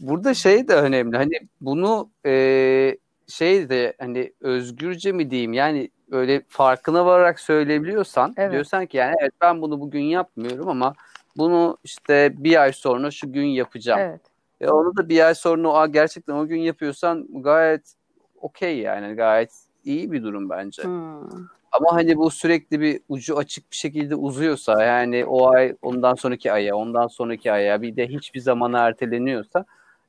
[0.00, 1.16] Burada şey de önemli.
[1.16, 8.52] Hani bunu e, şey de hani özgürce mi diyeyim yani öyle farkına vararak söyleyebiliyorsan Evet.
[8.52, 10.94] diyorsan ki yani evet ben bunu bugün yapmıyorum ama
[11.36, 14.00] bunu işte bir ay sonra şu gün yapacağım.
[14.00, 14.20] Evet.
[14.60, 17.94] E onu da bir ay sonra o gerçekten o gün yapıyorsan gayet
[18.40, 19.50] okey yani gayet
[19.84, 20.82] iyi bir durum bence.
[20.82, 21.46] Hmm.
[21.80, 26.52] Ama hani bu sürekli bir ucu açık bir şekilde uzuyorsa yani o ay ondan sonraki
[26.52, 29.64] aya ondan sonraki aya bir de hiçbir zamana erteleniyorsa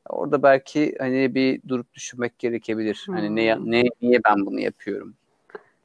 [0.09, 3.07] orada belki hani bir durup düşünmek gerekebilir.
[3.11, 3.71] Hani ne, Hmm.
[3.71, 5.13] ne niye ben bunu yapıyorum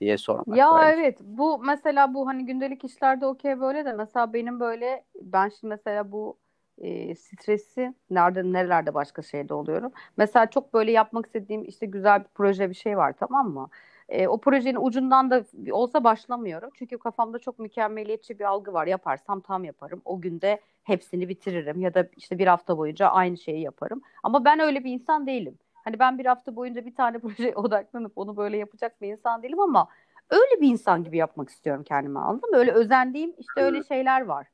[0.00, 1.00] diye sormak Ya belki.
[1.00, 5.70] evet bu mesela bu hani gündelik işlerde okey böyle de mesela benim böyle ben şimdi
[5.74, 6.38] mesela bu
[6.78, 9.92] e, stresi nerede nerelerde başka şeyde oluyorum.
[10.16, 13.68] Mesela çok böyle yapmak istediğim işte güzel bir proje bir şey var tamam mı?
[14.12, 16.70] E, o projenin ucundan da olsa başlamıyorum.
[16.74, 18.86] Çünkü kafamda çok mükemmeliyetçi bir algı var.
[18.86, 20.02] Yaparsam tam yaparım.
[20.04, 24.02] O günde hepsini bitiririm ya da işte bir hafta boyunca aynı şeyi yaparım.
[24.22, 25.58] Ama ben öyle bir insan değilim.
[25.74, 29.60] Hani ben bir hafta boyunca bir tane projeye odaklanıp onu böyle yapacak bir insan değilim
[29.60, 29.88] ama
[30.30, 32.56] öyle bir insan gibi yapmak istiyorum kendime anladın mı?
[32.56, 34.46] Öyle özendiğim işte öyle şeyler var.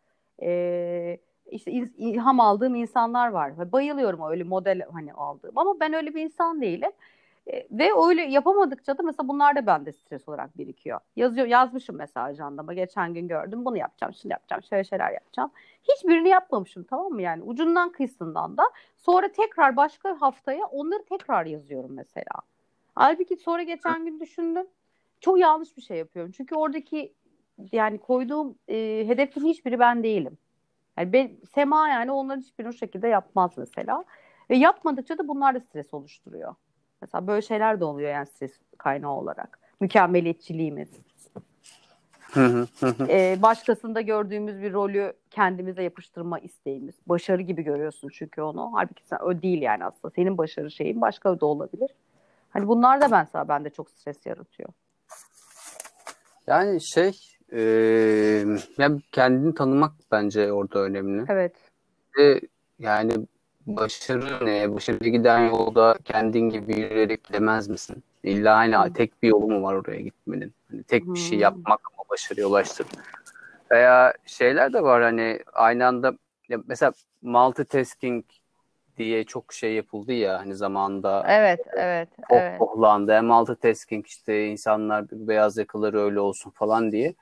[0.42, 1.18] Ee,
[1.50, 3.72] işte il- ilham aldığım insanlar var.
[3.72, 5.58] Bayılıyorum öyle model hani aldığım.
[5.58, 6.90] Ama ben öyle bir insan değilim.
[7.70, 11.00] Ve öyle yapamadıkça da mesela bunlar da bende stres olarak birikiyor.
[11.16, 12.74] Yazıyor, yazmışım mesela ajandama.
[12.74, 13.64] Geçen gün gördüm.
[13.64, 15.50] Bunu yapacağım, şunu yapacağım, şöyle şeyler yapacağım.
[15.82, 17.22] Hiçbirini yapmamışım tamam mı?
[17.22, 18.62] Yani ucundan kıyısından da.
[18.96, 22.34] Sonra tekrar başka haftaya onları tekrar yazıyorum mesela.
[22.94, 24.66] Halbuki sonra geçen gün düşündüm.
[25.20, 26.32] Çok yanlış bir şey yapıyorum.
[26.36, 27.12] Çünkü oradaki
[27.72, 30.38] yani koyduğum e, hedefin hiçbiri ben değilim.
[30.98, 34.04] Yani ben, Sema yani onların hiçbirini o şekilde yapmaz mesela.
[34.50, 36.54] Ve yapmadıkça da bunlar da stres oluşturuyor.
[37.02, 39.58] Mesela böyle şeyler de oluyor yani stres kaynağı olarak.
[39.80, 40.88] Mükemmeliyetçiliğimiz.
[43.08, 46.94] Ee, başkasında gördüğümüz bir rolü kendimize yapıştırma isteğimiz.
[47.06, 48.70] Başarı gibi görüyorsun çünkü onu.
[48.74, 50.14] Halbuki sen o değil yani aslında.
[50.14, 51.90] Senin başarı şeyin başka da olabilir.
[52.50, 54.68] Hani bunlar da mesela bende çok stres yaratıyor.
[56.46, 57.20] Yani şey
[57.52, 57.60] e,
[58.78, 61.24] yani kendini tanımak bence orada önemli.
[61.28, 61.56] Evet.
[62.18, 62.40] Ve
[62.78, 63.12] yani
[63.76, 64.74] başarı ne?
[64.74, 68.02] Başarıya giden yolda kendin gibi yürüyerek gidemez misin?
[68.24, 68.92] İlla aynı Hı.
[68.92, 70.54] tek bir yolu mu var oraya gitmenin?
[70.70, 71.42] Hani tek bir şey Hmm.
[71.42, 72.90] yapmak mı başarıya ulaştırır?
[73.70, 76.12] Veya şeyler de var hani aynı anda
[76.48, 78.24] ya mesela multitasking
[78.96, 82.60] diye çok şey yapıldı ya hani zamanında Evet, evet, oh, evet.
[82.60, 83.12] ohlandı.
[83.12, 87.14] Hem multitasking işte insanlar beyaz yakaları öyle olsun falan diye.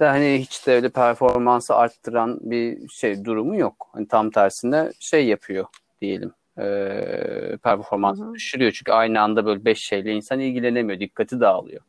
[0.00, 3.88] De hani hiç de öyle performansı arttıran bir şey durumu yok.
[3.92, 5.64] Hani tam tersine şey yapıyor
[6.00, 6.32] diyelim.
[6.58, 8.72] Ee, performansı düşürüyor.
[8.72, 11.00] Çünkü aynı anda böyle beş şeyle insan ilgilenemiyor.
[11.00, 11.80] Dikkati dağılıyor.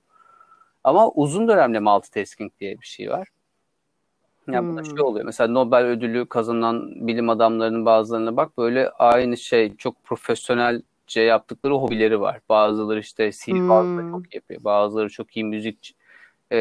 [0.83, 3.27] Ama uzun dönemli multitasking diye bir şey var.
[4.47, 4.85] Ya bu da Hmm.
[4.85, 5.25] şey oluyor.
[5.25, 12.21] Mesela Nobel ödülü kazanan bilim adamlarının bazılarına bak böyle aynı şey çok profesyonelce yaptıkları hobileri
[12.21, 12.39] var.
[12.49, 14.11] Bazıları işte sihirbazlık Hmm.
[14.11, 14.63] çok yapıyor.
[14.63, 15.95] Bazıları çok iyi müzik
[16.51, 16.57] e,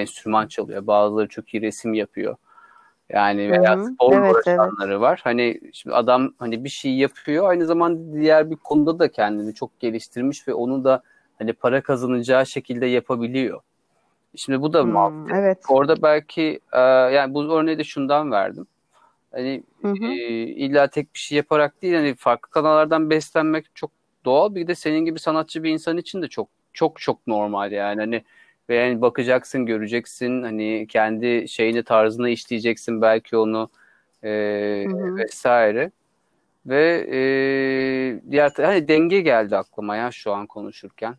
[0.00, 0.86] enstrüman çalıyor.
[0.86, 2.36] Bazıları çok iyi resim yapıyor.
[3.10, 3.84] Yani veya hı.
[3.84, 4.58] sporla Evet, evet.
[4.58, 5.20] uğraşanları var.
[5.24, 9.80] Hani şimdi adam hani bir şey yapıyor aynı zamanda diğer bir konuda da kendini çok
[9.80, 11.02] geliştirmiş ve onu da
[11.38, 13.60] hani para kazanacağı şekilde yapabiliyor.
[14.36, 15.36] Şimdi bu da Hmm, mantık.
[15.36, 15.58] evet.
[15.68, 18.66] Orada belki e, yani bu örneği de şundan verdim.
[19.32, 20.04] Hani Hı hı.
[20.04, 20.16] e,
[20.46, 23.90] illa tek bir şey yaparak değil hani farklı kanallardan beslenmek çok
[24.24, 24.54] doğal.
[24.54, 28.24] Bir de senin gibi sanatçı bir insan için de çok çok çok normal yani hani
[28.68, 33.70] ve yani bakacaksın, göreceksin hani kendi şeyini tarzına işleyeceksin belki onu
[34.22, 34.30] e,
[35.16, 35.90] vesaire.
[36.66, 41.14] Ve e, diğer hani denge geldi aklıma ya şu an konuşurken.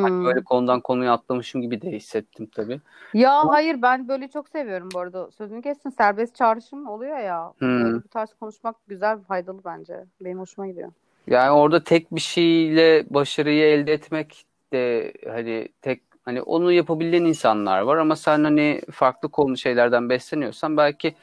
[0.00, 0.24] Hani Hmm.
[0.24, 2.80] böyle konudan konuya atlamışım gibi de hissettim tabii.
[3.14, 5.30] Ya Ama hayır ben böyle çok seviyorum bu arada.
[5.30, 5.90] Sözünü kestin.
[5.90, 7.52] Serbest çağrışım oluyor ya.
[7.58, 10.04] hmm, Böyle bu tarz konuşmak güzel, faydalı bence.
[10.20, 10.92] Benim hoşuma gidiyor.
[11.26, 17.80] yani orada tek bir şeyle başarıyı elde etmek de hani tek hani onu yapabilen insanlar
[17.80, 21.14] var ama sen hani farklı konu şeylerden besleniyorsan belki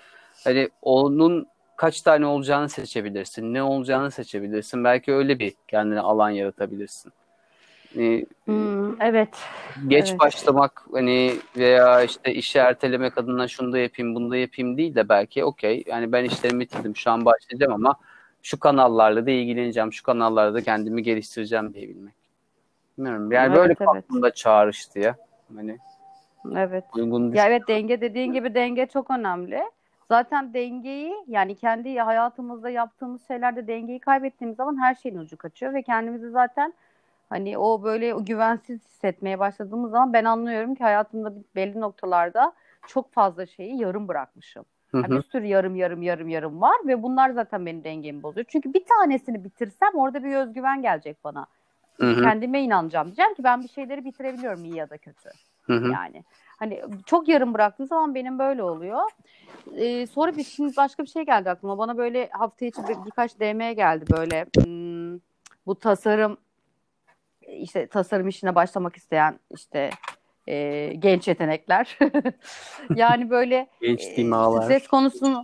[0.44, 4.84] hani onun kaç tane olacağını seçebilirsin, ne olacağını seçebilirsin.
[4.84, 7.12] Belki öyle bir kendine alan yaratabilirsin.
[7.94, 9.38] Hani, Hmm, evet.
[9.88, 10.20] geç Evet.
[10.20, 15.10] başlamak hani veya işte işi ertelemek adına şunu da yapayım bunu da yapayım değil de
[15.10, 17.96] belki okey yani ben işlerimi bitirdim şu an başlayacağım ama
[18.44, 22.25] şu kanallarla da ilgileneceğim şu kanallarda da kendimi geliştireceğim diyebilmek.
[22.98, 24.04] Bilmiyorum yani böyle Evet, evet.
[24.04, 25.16] aklımda çağrıştı ya.
[25.56, 25.78] Hani
[26.56, 26.84] Evet.
[26.96, 27.46] uygun Ya düşün.
[27.48, 29.64] evet denge dediğin gibi denge çok önemli.
[30.08, 35.82] Zaten dengeyi yani kendi hayatımızda yaptığımız şeylerde dengeyi kaybettiğimiz zaman her şeyin ucu kaçıyor ve
[35.82, 36.74] kendimizi zaten
[37.30, 42.54] hani o böyle o güvensiz hissetmeye başladığımız zaman ben anlıyorum ki hayatımda belli noktalarda
[42.88, 44.66] çok fazla şeyi yarım bırakmışım.
[44.92, 48.46] Hı Yani bir sürü yarım yarım yarım yarım var ve bunlar zaten benim dengemi bozuyor.
[48.50, 51.48] Çünkü bir tanesini bitirsem orada bir özgüven gelecek bana.
[52.00, 52.22] Hı hı.
[52.24, 53.08] Kendime inanacağım.
[53.08, 55.30] Diyeceğim ki ben bir şeyleri bitirebiliyorum iyi ya da kötü.
[55.62, 55.92] Hı hı.
[55.92, 56.24] Yani
[56.60, 59.02] hani çok yarım bıraktığım zaman benim böyle oluyor.
[59.78, 61.78] Ee, sonra bir şimdi başka bir şey geldi aklıma.
[61.78, 65.20] Bana böyle hafta içi bir, birkaç DM geldi böyle hmm,
[65.66, 66.38] bu tasarım
[67.48, 69.90] işte tasarım işine başlamak isteyen işte
[70.48, 71.98] e, genç yetenekler.
[72.96, 74.32] yani böyle Genç e,
[74.62, 75.44] stres konusunu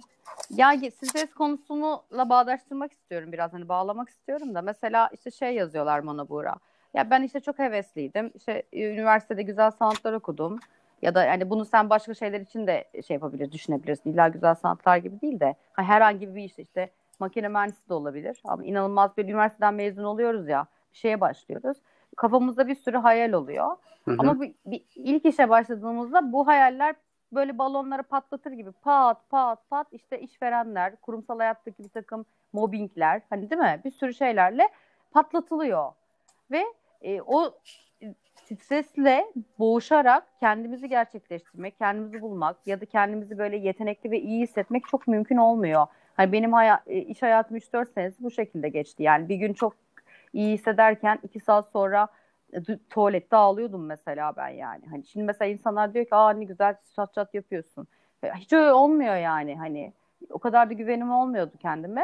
[0.55, 6.29] ya stres konusuyla bağdaştırmak istiyorum biraz hani bağlamak istiyorum da mesela işte şey yazıyorlar bana
[6.29, 6.55] Buğra.
[6.93, 8.31] Ya ben işte çok hevesliydim.
[8.35, 10.59] İşte e, üniversitede güzel sanatlar okudum.
[11.01, 14.13] Ya da yani bunu sen başka şeyler için de şey yapabilir, düşünebilirsin.
[14.13, 18.41] İlla güzel sanatlar gibi değil de ha, herhangi bir işte işte makine mühendisi de olabilir.
[18.45, 21.77] Ama inanılmaz bir üniversiteden mezun oluyoruz ya, bir şeye başlıyoruz.
[22.15, 23.75] Kafamızda bir sürü hayal oluyor.
[24.05, 24.15] Hı hı.
[24.19, 26.95] Ama bir, bir ilk işe başladığımızda bu hayaller
[27.31, 33.49] böyle balonları patlatır gibi pat pat pat işte işverenler, kurumsal hayattaki bir takım mobbingler hani
[33.49, 33.81] değil mi?
[33.85, 34.69] Bir sürü şeylerle
[35.11, 35.91] patlatılıyor.
[36.51, 36.63] Ve
[37.01, 37.53] e, o
[38.45, 39.25] stresle
[39.59, 45.37] boğuşarak kendimizi gerçekleştirmek, kendimizi bulmak ya da kendimizi böyle yetenekli ve iyi hissetmek çok mümkün
[45.37, 45.87] olmuyor.
[46.17, 49.03] Hani benim haya- e, iş hayatım 3-4 senesi bu şekilde geçti.
[49.03, 49.73] Yani bir gün çok
[50.33, 52.07] iyi hissederken iki saat sonra
[52.89, 54.85] tuvalette ağlıyordum mesela ben yani.
[54.89, 57.87] Hani şimdi mesela insanlar diyor ki aa ne güzel çat çat yapıyorsun.
[58.23, 59.93] E, Hiç öyle olmuyor yani hani.
[60.29, 62.01] O kadar da güvenim olmuyordu kendime.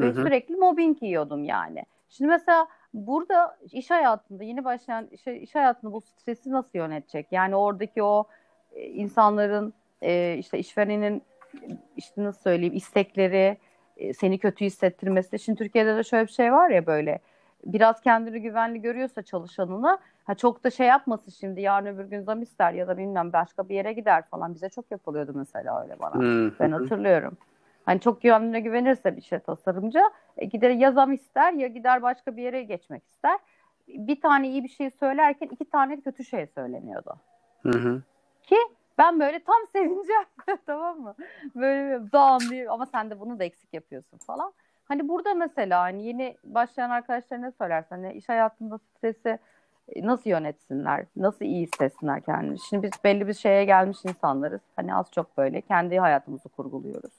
[0.00, 0.22] Hı Ve hı.
[0.22, 1.84] sürekli mobbing yiyordum yani.
[2.08, 7.26] Şimdi mesela burada iş hayatında yeni başlayan iş, iş hayatında bu stresi nasıl yönetecek?
[7.30, 8.24] Yani oradaki o
[8.72, 11.22] e, insanların e, işte işverenin
[11.96, 13.58] işte nasıl söyleyeyim istekleri
[13.96, 15.38] e, seni kötü hissettirmesi.
[15.38, 17.20] Şimdi Türkiye'de de şöyle bir şey var ya böyle
[17.64, 22.42] biraz kendini güvenli görüyorsa çalışanını ha çok da şey yapmasın şimdi yarın öbür gün zam
[22.42, 26.14] ister ya da bilmem başka bir yere gider falan bize çok yapılıyordu mesela öyle bana.
[26.14, 27.36] Hı Ben hatırlıyorum.
[27.84, 30.00] Hani çok kendine güvenirse bir şey tasarımcı
[30.36, 33.38] e, gider ya zam ister ya gider başka bir yere geçmek ister.
[33.88, 37.14] Bir tane iyi bir şey söylerken iki tane kötü şey söyleniyordu.
[37.62, 38.02] Hı hı.
[38.42, 38.56] Ki
[38.98, 40.24] ben böyle tam sevineceğim
[40.66, 41.14] tamam mı?
[41.54, 44.52] Böyle dağın bir ama sen de bunu da eksik yapıyorsun falan.
[44.90, 49.38] Hani burada mesela hani yeni başlayan arkadaşlarına söylersen hani iş hayatında stresi
[49.88, 52.58] e, nasıl yönetsinler, nasıl iyi hissetsinler kendini.
[52.58, 54.60] Şimdi biz belli bir şeye gelmiş insanlarız.
[54.76, 57.12] Hani az çok böyle kendi hayatımızı kurguluyoruz.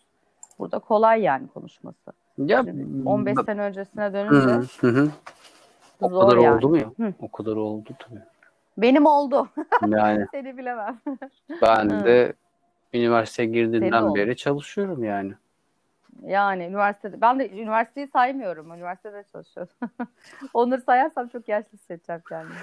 [0.60, 2.12] Burada kolay yani konuşması.
[2.38, 5.10] Ya Şimdi 15 b- sene öncesine dönünce hı hı.
[6.02, 6.56] O zor kadar yani.
[6.56, 6.92] oldu mu ya?
[7.00, 7.14] Hı.
[7.22, 8.22] O kadar oldu tabii.
[8.78, 9.50] Benim oldu.
[9.88, 11.00] Yani Seni bilemem.
[11.62, 12.06] ben Hı.
[12.06, 12.34] de
[12.94, 14.16] üniversiteye Senin girdiğinden oldu.
[14.16, 15.34] beri çalışıyorum yani.
[16.26, 18.74] Yani üniversitede ben de üniversiteyi saymıyorum.
[18.74, 19.74] Üniversitede çalışıyorum.
[20.54, 22.56] Onları sayarsam çok yaşlı hissedeceğim kendimi.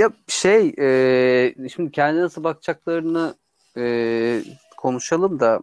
[0.00, 3.34] Ya şey, e, şimdi kendine nasıl bakacaklarını
[3.76, 4.42] e,
[4.76, 5.60] konuşalım da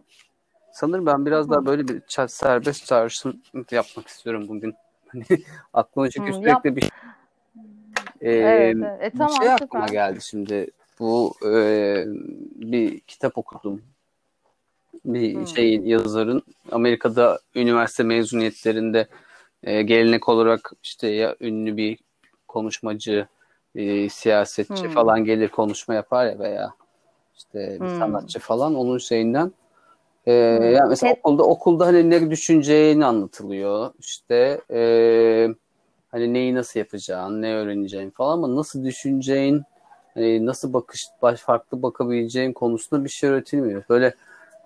[0.72, 4.74] sanırım ben biraz daha böyle bir serbest çağrışım yapmak istiyorum bugün.
[5.08, 5.24] Hani
[5.72, 6.62] aklıma çünkü Hı, yap.
[6.62, 6.90] sürekli bir
[8.20, 9.02] e, Evet, evet.
[9.02, 9.88] E, tamam şey aklıma süper.
[9.88, 10.70] geldi şimdi.
[11.00, 12.04] Bu e,
[12.54, 13.82] bir kitap okudum.
[15.06, 15.46] Bir Hı.
[15.46, 16.42] şeyin yazarın
[16.72, 19.06] Amerika'da üniversite mezuniyetlerinde
[19.62, 21.98] e, gelenek olarak işte ya ünlü bir
[22.48, 23.26] konuşmacı,
[23.74, 24.92] e, siyasetçi Hı.
[24.92, 26.70] falan gelir konuşma yapar ya veya
[27.36, 27.98] işte bir Hı.
[27.98, 29.52] sanatçı falan onun şeyinden
[30.26, 30.62] e, Hı.
[30.64, 33.90] yani mesela Ted- okulda okulda hani ne düşüneceğini anlatılıyor.
[33.98, 34.80] İşte e,
[36.08, 39.62] hani neyi nasıl yapacağın, ne öğreneceğin falan ama nasıl düşüneceğin,
[40.14, 43.82] hani nasıl bakış baş farklı bakabileceğin konusunda bir şey öğretilmiyor.
[43.88, 44.14] Böyle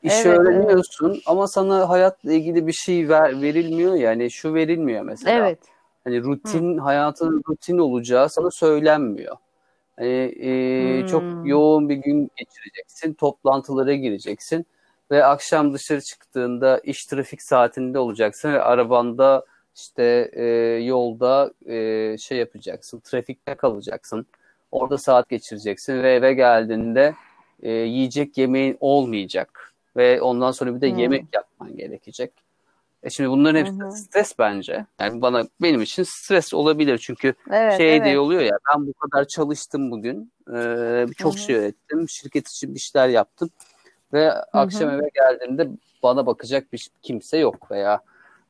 [0.02, 0.38] işi Evet, evet.
[0.38, 5.38] öğreniyorsun ama sana hayatla ilgili bir şey ver, verilmiyor yani şu verilmiyor mesela.
[5.38, 5.58] Evet.
[6.04, 9.36] Hani rutin hayatın rutin olacağı sana söylenmiyor.
[9.96, 11.44] Hani e, çok Hmm.
[11.44, 14.66] yoğun bir gün geçireceksin, toplantılara gireceksin
[15.10, 19.44] ve akşam dışarı çıktığında iş trafik saatinde olacaksın ve arabanda
[19.76, 20.44] işte e,
[20.84, 24.26] yolda e, şey yapacaksın, trafikte kalacaksın.
[24.72, 27.14] Orada saat geçireceksin ve eve geldiğinde
[27.62, 30.98] e, yiyecek yemeğin olmayacak ve ondan sonra bir de Hmm.
[30.98, 32.32] yemek yapman gerekecek.
[33.02, 33.92] E şimdi bunların hepsi Hı hı.
[33.92, 34.86] stres bence.
[35.00, 38.04] Yani bana benim için stres olabilir çünkü Evet, şey evet.
[38.04, 40.32] diye oluyor ya ben bu kadar çalıştım bugün.
[40.54, 41.42] Ee, çok Hı hı.
[41.42, 42.08] şey öğrettim.
[42.08, 43.50] Şirket için bir şeyler yaptım.
[44.12, 44.94] Ve akşam hı.
[44.94, 45.68] eve geldiğimde
[46.02, 48.00] bana bakacak bir kimse yok veya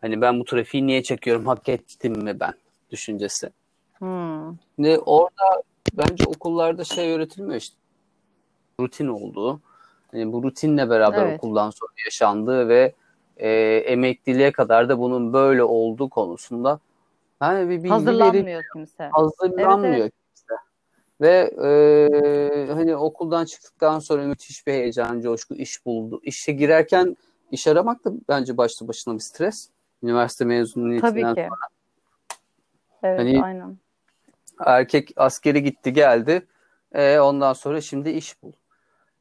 [0.01, 2.53] hani ben bu trafiği niye çekiyorum hak ettim mi ben
[2.91, 3.51] düşüncesi.
[3.99, 4.55] Hmm.
[4.77, 7.77] Şimdi orada bence okullarda şey öğretilmiyor işte
[8.81, 9.61] rutin olduğu.
[10.13, 11.39] Hani bu rutinle beraber Evet.
[11.39, 12.95] okuldan sonra yaşandığı ve
[13.37, 13.51] e,
[13.87, 16.81] emekliliğe kadar da bunun böyle olduğu konusunda
[17.41, 19.11] hani bir bilgi Hazırlanmıyor kimse.
[19.13, 20.55] hazırlanmıyor Evet, kimse.
[21.21, 26.21] Ve e, hani okuldan çıktıktan sonra müthiş bir heyecan, coşku, iş buldu.
[26.23, 27.17] İşe girerken
[27.51, 29.69] iş aramak da bence başlı başına bir stres.
[30.03, 31.49] Üniversite Tabii mezuniyetinden ki.
[33.03, 33.79] Evet, Hani aynen.
[34.67, 36.47] erkek askeri gitti geldi.
[36.93, 38.53] E, ondan sonra şimdi iş bul.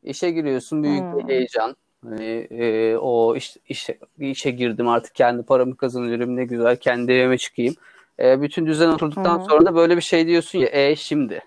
[0.04, 1.30] İşe giriyorsun büyük bir Hmm.
[1.30, 1.76] heyecan.
[2.04, 7.38] Hani e, o iş, işe, işe girdim artık kendi paramı kazanıyorum ne güzel kendi evime
[7.38, 7.76] çıkayım.
[8.20, 9.46] E, bütün düzen oturduktan hı.
[9.50, 11.42] sonra da böyle bir şey diyorsun ya e şimdi.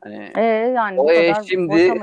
[0.00, 1.94] Hani E yani bu o e kadar şimdi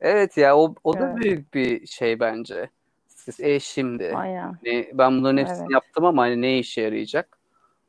[0.00, 2.70] evet ya o, o da Evet, büyük bir şey bence.
[3.08, 4.12] Siz e şimdi.
[4.16, 4.42] aynen.
[4.64, 5.70] Hani ben bunların hepsini Evet.
[5.70, 7.38] yaptım ama hani ne işe yarayacak?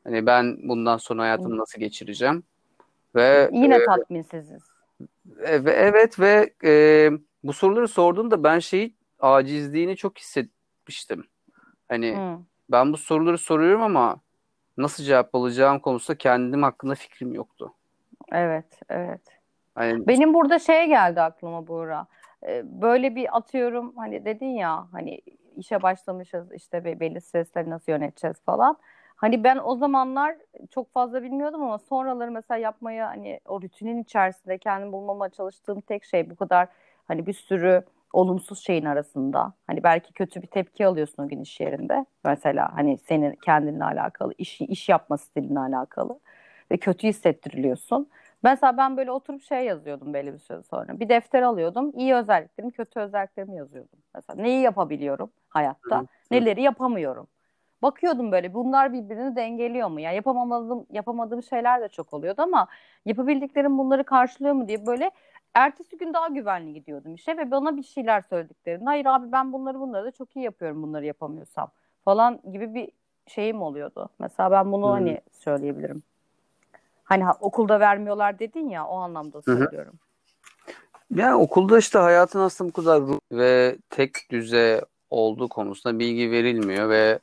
[0.04, 2.42] Hani ben bundan sonra hayatımı nasıl geçireceğim?
[3.14, 4.50] Ve Yine tatminsiziz.
[4.50, 4.69] e, ve
[5.66, 7.10] evet ve e,
[7.44, 11.26] bu soruları sorduğumda ben şeyi acizliğini çok hissetmiştim.
[11.88, 12.38] Hani Hı.
[12.70, 14.20] ben bu soruları soruyorum ama
[14.76, 17.74] nasıl cevap alacağım konusunda kendim hakkında fikrim yoktu.
[18.32, 19.20] Evet, evet.
[19.74, 22.06] Hani Benim burada şey geldi aklıma Buğra.
[22.46, 25.20] Ee, Böyle bir atıyorum hani dedin ya hani
[25.56, 28.76] işe başlamışız işte be- belli stresleri nasıl yöneteceğiz falan.
[29.20, 30.36] Hani ben o zamanlar
[30.70, 36.04] çok fazla bilmiyordum ama sonraları mesela yapmaya hani o rutinin içerisinde kendimi bulmama çalıştığım tek
[36.04, 36.68] şey bu kadar
[37.08, 39.52] hani bir sürü olumsuz şeyin arasında.
[39.66, 42.06] Hani belki kötü bir tepki alıyorsun o gün iş yerinde.
[42.24, 46.20] Mesela hani senin kendinle alakalı, iş, iş yapma stilinle alakalı
[46.70, 48.08] ve kötü hissettiriliyorsun.
[48.42, 51.00] Mesela ben böyle oturup şey yazıyordum belli bir süre sonra.
[51.00, 51.92] Bir defter alıyordum.
[51.96, 53.98] iyi özelliklerimi, kötü özelliklerimi yazıyordum.
[54.14, 56.06] Mesela neyi yapabiliyorum hayatta, hı.
[56.30, 57.26] neleri yapamıyorum.
[57.82, 60.00] Bakıyordum böyle bunlar birbirini dengeliyor mu?
[60.00, 62.68] Yani yapamadığım, yapamadığım şeyler de çok oluyordu ama
[63.06, 65.10] yapabildiklerim bunları karşılıyor mu diye böyle
[65.54, 69.80] ertesi gün daha güvenli gidiyordum işe ve bana bir şeyler söylediklerinde hayır abi ben bunları
[69.80, 71.70] bunları da çok iyi yapıyorum bunları yapamıyorsam
[72.04, 72.88] falan gibi bir
[73.26, 74.08] şeyim oluyordu.
[74.18, 74.92] Mesela ben bunu Hı.
[74.92, 76.02] hani söyleyebilirim.
[77.04, 79.94] Hani ha- okulda vermiyorlar dedin ya o anlamda söylüyorum.
[81.14, 83.02] Yani okulda işte hayatın aslında bu kadar
[83.32, 87.18] ve tek düze olduğu konusunda bilgi verilmiyor ve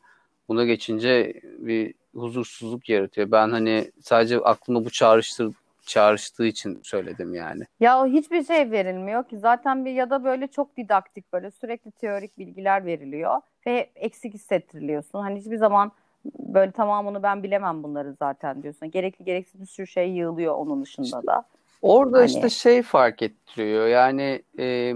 [0.49, 3.31] buna geçince bir huzursuzluk yaratıyor.
[3.31, 5.53] Ben hani sadece aklıma bu çağrıştır,
[5.85, 7.63] çağrıştığı için söyledim yani.
[7.79, 12.37] Ya hiçbir şey verilmiyor ki zaten bir ya da böyle çok didaktik böyle sürekli teorik
[12.37, 15.19] bilgiler veriliyor ve eksik hissettiriliyorsun.
[15.19, 15.91] Hani hiçbir zaman
[16.39, 18.91] böyle tamamını ben bilemem bunları zaten diyorsun.
[18.91, 21.43] Gerekli gereksiz bir sürü şey yığılıyor onun dışında da.
[21.81, 23.87] Orada Hani işte şey fark ettiriyor.
[23.87, 24.93] Yani e,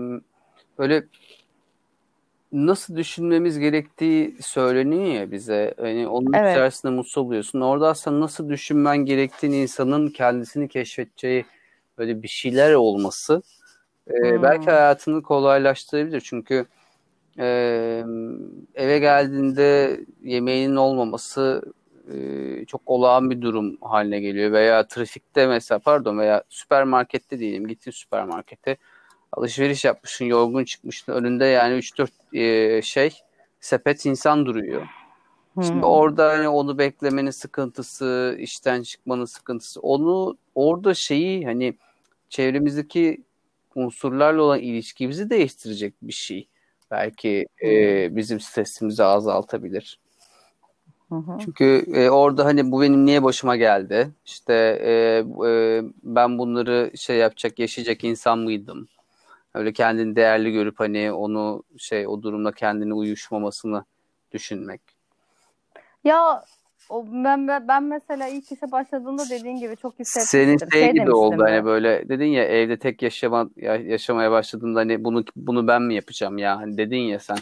[0.77, 1.03] böyle
[2.51, 5.73] nasıl düşünmemiz gerektiği söyleniyor ya bize.
[5.79, 6.51] Hani onun evet.
[6.51, 7.61] içerisinde mutsuz oluyorsun.
[7.61, 11.45] Orada aslında nasıl düşünmen gerektiğini insanın kendisini keşfedeceği
[11.97, 13.41] böyle bir şeyler olması
[14.07, 14.73] e, belki Hmm.
[14.73, 16.21] hayatını kolaylaştırabilir.
[16.21, 16.65] Çünkü
[17.39, 17.45] e,
[18.75, 21.61] eve geldiğinde yemeğinin olmaması
[22.13, 24.51] e, çok olağan bir durum haline geliyor.
[24.51, 28.77] Veya trafikte mesela pardon veya süpermarkette diyelim gittin süpermarkete
[29.33, 33.13] alışveriş yapmışsın yorgun çıkmışsın önünde yani 3-4 e, şey
[33.59, 34.87] sepet insan duruyor.
[35.53, 35.83] Şimdi Hmm.
[35.83, 41.77] orada hani onu beklemenin sıkıntısı, işten çıkmanın sıkıntısı, onu orada şeyi hani
[42.29, 43.21] çevremizdeki
[43.75, 46.47] unsurlarla olan ilişkimizi değiştirecek bir şey.
[46.91, 47.69] Belki Hmm.
[47.69, 49.99] e, bizim stresimizi azaltabilir.
[51.09, 51.37] Hı hı.
[51.39, 54.11] Çünkü e, orada hani bu benim niye başıma geldi?
[54.25, 54.53] İşte
[54.83, 54.91] e,
[55.47, 58.87] e, ben bunları şey yapacak, yaşayacak insan mıydım?
[59.53, 63.85] Öyle kendini değerli görüp hani onu şey o durumda kendini uyuşmamasını
[64.31, 64.81] düşünmek.
[66.03, 66.43] Ya
[66.89, 70.71] o ben ben mesela ilk işe başladığımda dediğin gibi çok Senin hissetmiştim.
[70.71, 71.65] şey Şey gibi oldu demiştim hani ya.
[71.65, 76.37] böyle dedin ya evde tek yaşama ya- yaşamaya başladığında hani bunu bunu ben mi yapacağım
[76.37, 77.37] ya hani dedin ya sen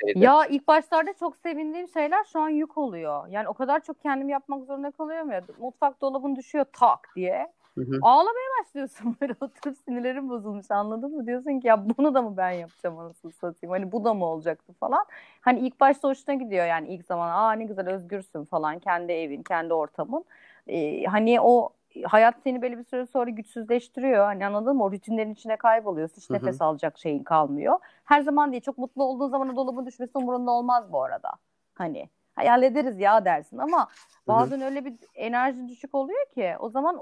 [0.00, 0.18] şeyde.
[0.24, 3.26] Ya ilk başlarda çok sevindiğim şeyler şu an yük oluyor.
[3.28, 5.42] Yani o kadar çok kendim yapmak zorunda kalıyorum ya.
[5.58, 7.52] Mutfak dolabın düşüyor tak diye.
[7.78, 7.98] Hı hı.
[8.02, 11.26] Ağlamaya başlıyorsun böyle oturup sinirlerim bozulmuş anladın mı?
[11.26, 13.72] Diyorsun ki ya bunu da mı ben yapacağım anasını satayım?
[13.72, 15.04] Hani bu da mı olacaktı falan.
[15.40, 19.42] Hani ilk başta hoşuna gidiyor yani ilk zaman aa ne güzel özgürsün falan kendi evin
[19.42, 20.24] kendi ortamın.
[20.66, 21.70] Ee, hani o
[22.04, 24.24] hayat seni böyle bir süre sonra güçsüzleştiriyor.
[24.24, 24.84] Hani anladın mı?
[24.84, 26.16] O rutinlerin içine kayboluyorsun.
[26.16, 26.36] Hiç Hı hı.
[26.38, 27.78] nefes alacak şeyin kalmıyor.
[28.04, 28.62] Her zaman değil.
[28.62, 31.30] Çok mutlu olduğun zaman dolabın düşmesi umurunda olmaz bu arada.
[31.74, 33.88] Hani hayal ederiz ya dersin ama
[34.28, 37.00] bazen öyle bir enerji düşük oluyor ki o zaman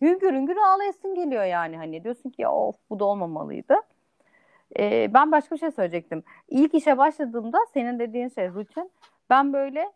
[0.00, 3.74] hüngür hüngür ağlayasın geliyor yani hani diyorsun ki of bu da olmamalıydı.
[4.78, 6.22] Ee, ben başka bir şey söyleyecektim.
[6.48, 8.90] İlk işe başladığımda senin dediğin şey rutin.
[9.30, 9.92] Ben böyle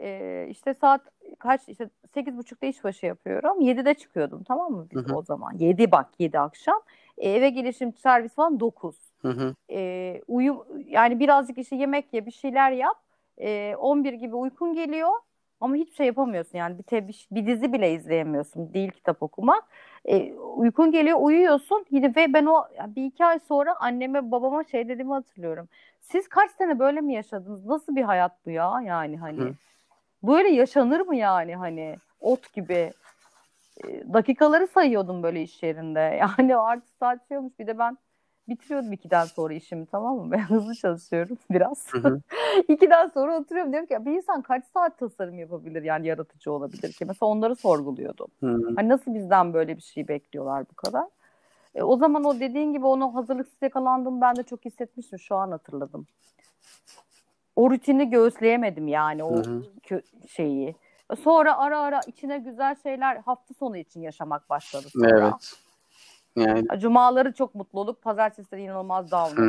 [0.00, 1.00] e, işte saat
[1.38, 3.60] kaç işte sekiz buçukta işbaşı yapıyorum.
[3.60, 5.16] 7'de çıkıyordum tamam mı Hı biz hı.
[5.16, 5.52] o zaman.
[5.58, 6.82] 7 bak 7 akşam.
[7.18, 8.96] E, eve gelişim servis falan 9.
[9.22, 9.54] Hı hı.
[9.70, 12.96] E, uyu yani birazcık işte yemek ye bir şeyler yap.
[13.38, 15.10] E, 11 gibi uykun geliyor.
[15.60, 19.64] Ama hiçbir şey yapamıyorsun yani bir, te- bir, dizi bile izleyemiyorsun değil kitap okumak.
[20.04, 24.88] E, uykun geliyor uyuyorsun yine ve ben o bir iki ay sonra anneme babama şey
[24.88, 25.68] dediğimi hatırlıyorum.
[26.00, 27.66] Siz kaç sene böyle mi yaşadınız?
[27.66, 29.40] Nasıl bir hayat bu ya yani hani?
[29.40, 29.54] Hı.
[30.22, 32.92] Böyle yaşanır mı yani hani ot gibi
[33.84, 36.00] E, dakikaları sayıyordum böyle iş yerinde.
[36.38, 37.98] Yani artık saat şey olmuş bir de ben
[38.48, 40.30] bitiriyordum ikiden sonra işimi tamam mı?
[40.32, 41.94] Ben hızlı çalışıyorum biraz.
[41.94, 42.20] Hı hı.
[42.68, 46.92] İkiden sonra oturuyorum diyorum ki "Ya bir insan kaç saat tasarım yapabilir yani yaratıcı olabilir
[46.92, 47.04] ki?
[47.04, 48.28] Mesela onları sorguluyordum.
[48.40, 48.58] Hı.
[48.76, 51.04] Hani nasıl bizden böyle bir şey bekliyorlar bu kadar?
[51.74, 55.50] E, o zaman o dediğin gibi onu hazırlıksız yakalandım ben de çok hissetmiştim şu an
[55.50, 56.06] hatırladım.
[57.56, 59.50] O rutini göğüsleyemedim yani o Hı
[59.90, 60.02] hı.
[60.28, 60.76] şeyi.
[61.22, 65.08] Sonra ara ara içine güzel şeyler hafta sonu için yaşamak başladı sonra.
[65.20, 65.65] Evet.
[66.36, 69.40] Yani Cumaları çok mutlu olup pazartesileri inanılmaz down.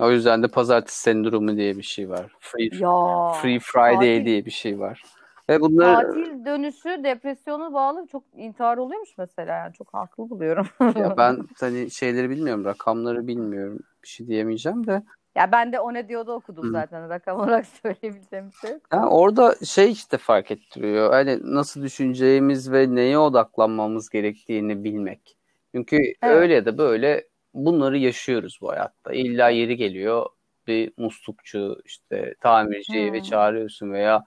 [0.00, 2.32] O yüzden de pazartesi sendromu diye bir şey var.
[2.40, 5.02] Free Ya Free Friday tatil diye bir şey var.
[5.48, 10.66] Ve bunlar tatil dönüşü depresyona bağlı çok intihar oluyormuş mesela yani çok haklı buluyorum.
[10.96, 13.78] ya ben hani şeyleri bilmiyorum, rakamları bilmiyorum.
[14.02, 15.02] Bir şey diyemeyeceğim de.
[15.36, 16.72] Ya ben de o ne diyordu okudum Hı.
[16.72, 18.82] zaten rakam olarak söyleyebileceğim bir şey yok.
[18.92, 21.12] Ya orada şey işte fark ettiriyor.
[21.12, 25.37] Hani nasıl düşüneceğimiz ve neye odaklanmamız gerektiğini bilmek.
[25.74, 29.12] Çünkü öyle ya da böyle bunları yaşıyoruz bu hayatta.
[29.12, 30.26] İlla yeri geliyor
[30.66, 33.24] bir muslukçu işte tamirciyi ve Hmm.
[33.24, 34.24] çağırıyorsun veya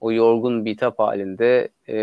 [0.00, 1.96] o yorgun bitap halinde e,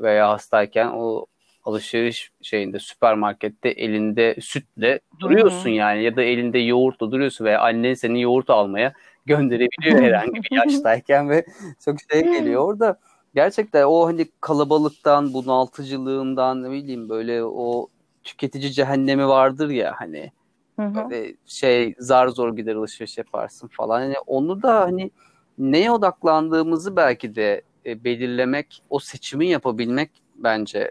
[0.00, 1.26] veya hastayken o
[1.64, 5.74] alışveriş şeyinde süpermarkette elinde sütle duruyorsun hı.
[5.74, 8.92] yani ya da elinde yoğurtla duruyorsun veya annen seni yoğurt almaya
[9.26, 11.44] gönderebiliyor herhangi bir yaştayken ve
[11.84, 12.98] çok şey geliyor orada
[13.34, 17.88] gerçekten o hani kalabalıktan bunaltıcılığından ne bileyim böyle o
[18.24, 20.32] tüketici cehennemi vardır ya hani
[20.76, 20.94] Hı hı.
[20.94, 25.10] böyle şey zar zor gider alışveriş yaparsın falan hani onu da hani
[25.58, 30.90] neye odaklandığımızı belki de e, belirlemek, o seçimi yapabilmek bence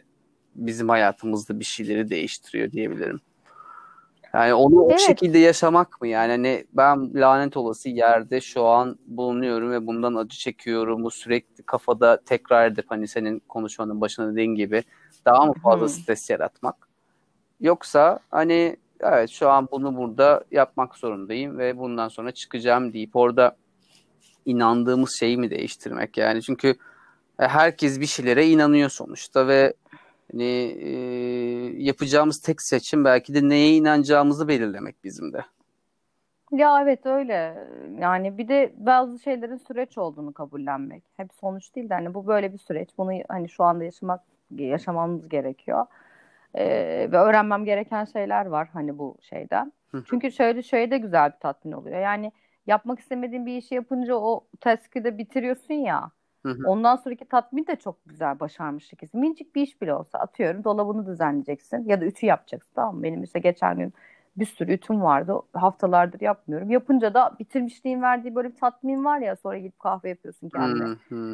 [0.55, 3.21] bizim hayatımızda bir şeyleri değiştiriyor diyebilirim.
[4.34, 4.99] Yani onu evet.
[5.01, 6.07] o şekilde yaşamak mı?
[6.07, 11.03] Yani hani ben lanet olası yerde şu an bulunuyorum ve bundan acı çekiyorum.
[11.03, 14.84] Bu sürekli kafada tekrar edip hani senin konuşmanın başına dediğin gibi
[15.25, 16.92] daha mı fazla stres yaratmak?
[17.64, 23.55] Yoksa hani evet şu an bunu burada yapmak zorundayım ve bundan sonra çıkacağım deyip orada
[24.45, 26.76] inandığımız şeyi mi değiştirmek yani çünkü
[27.39, 29.74] e, herkes bir şeylere inanıyor sonuçta ve
[30.32, 30.89] hani e,
[31.84, 35.45] yapacağımız tek seçim belki de neye inanacağımızı belirlemek bizim de.
[36.51, 37.68] Ya evet öyle.
[37.99, 41.03] Yani bir de bazı şeylerin süreç olduğunu kabullenmek.
[41.18, 42.89] Hep sonuç değil de hani bu böyle bir süreç.
[42.97, 45.86] Bunu hani şu anda yaşamak yaşamamız gerekiyor.
[46.55, 49.73] Ee, ve öğrenmem gereken şeyler var hani bu şeyden.
[50.05, 51.99] Çünkü şöyle şöyle de güzel bir tatmin oluyor.
[51.99, 52.31] Yani
[52.67, 56.11] yapmak istemediğin bir işi yapınca o task'ı da bitiriyorsun ya.
[56.65, 59.17] Ondan sonraki tatmin de çok güzel başarmışlık hissi.
[59.17, 63.03] Minicik bir iş bile olsa atıyorum dolabını düzenleyeceksin ya da ütü yapacaksın tamam mı?
[63.03, 63.93] Benim işte geçen gün
[64.37, 65.33] bir sürü ütüm vardı.
[65.53, 66.69] Haftalardır yapmıyorum.
[66.69, 70.91] Yapınca da bitirmişliğin verdiği böyle bir tatmin var ya sonra gidip kahve yapıyorsun kendine.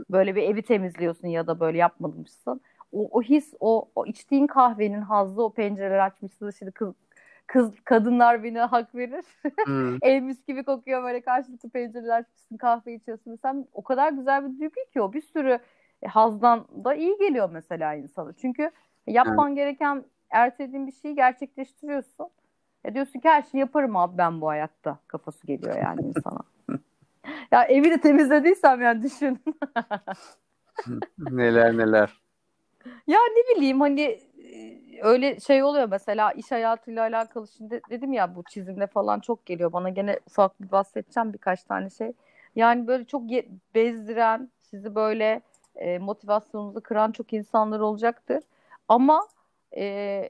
[0.09, 2.61] Böyle bir evi temizliyorsun ya da böyle yapmamışsın
[2.91, 6.51] o, o his, o, o içtiğin kahvenin hazzı, o pencereleri açmışsın.
[6.51, 6.93] Şimdi kız,
[7.47, 9.25] kız kadınlar beni hak verir.
[9.65, 9.97] Hmm.
[10.01, 13.35] El mis gibi kokuyor böyle karşılıklı pencereler açmışsın, kahve içiyorsun.
[13.35, 15.59] Sen o kadar güzel bir duygu ki o bir sürü
[16.01, 18.33] e, hazdan da iyi geliyor mesela insana.
[18.33, 18.71] Çünkü
[19.07, 19.55] yapman hmm.
[19.55, 22.29] gereken ertelediğin bir şeyi gerçekleştiriyorsun.
[22.85, 26.39] Ya diyorsun ki her şeyi yaparım abi ben bu hayatta kafası geliyor yani insana.
[27.51, 29.39] ya evi de temizlediysem yani düşün.
[31.17, 32.28] neler neler.
[33.07, 34.19] Ya ne bileyim hani
[35.01, 39.73] öyle şey oluyor mesela iş hayatıyla alakalı şimdi dedim ya bu çizimde falan çok geliyor
[39.73, 42.13] bana gene ufak bir bahsedeceğim birkaç tane şey.
[42.55, 43.23] Yani böyle çok
[43.75, 45.41] bezdiren sizi böyle
[45.75, 48.43] e, motivasyonunuzu kıran çok insanlar olacaktır.
[48.87, 49.27] Ama
[49.77, 50.29] e,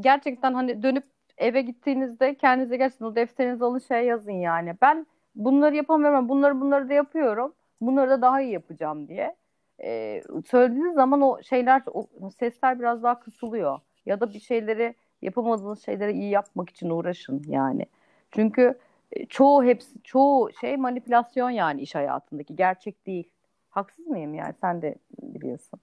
[0.00, 1.04] gerçekten hani dönüp
[1.38, 4.74] eve gittiğinizde kendinize gerçekten o defterinize alın şey yazın yani.
[4.82, 7.52] Ben bunları yapamıyorum bunları bunları da yapıyorum.
[7.80, 9.36] Bunları da daha iyi yapacağım diye
[9.82, 15.84] e, söylediğiniz zaman o şeyler o sesler biraz daha kısılıyor ya da bir şeyleri yapamadığınız
[15.84, 17.86] şeyleri iyi yapmak için uğraşın yani.
[18.30, 18.78] Çünkü
[19.12, 23.30] e, çoğu hepsi çoğu şey manipülasyon yani iş hayatındaki gerçek değil.
[23.70, 25.80] Haksız mıyım yani sen de biliyorsun.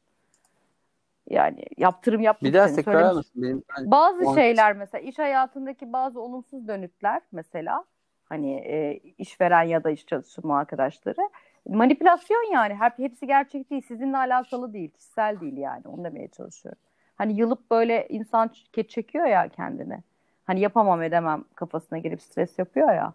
[1.30, 3.44] Yani yaptırım yapmak bir daha tekrar mısın?
[3.44, 4.36] Benim, bazı on...
[4.36, 7.86] şeyler mesela iş hayatındaki bazı olumsuz dönütler mesela
[8.24, 11.30] hani e, işveren ya da iş çalışma arkadaşları
[11.70, 12.76] manipülasyon yani.
[12.76, 13.82] Hep, hepsi gerçek değil.
[13.88, 14.90] Sizinle alakalı değil.
[14.90, 15.82] Kişisel değil yani.
[15.88, 16.82] Onu demeye çalışıyorum.
[17.16, 18.52] Hani yılıp böyle insan
[18.88, 20.04] çekiyor ya kendini.
[20.46, 23.14] Hani yapamam edemem kafasına girip stres yapıyor ya.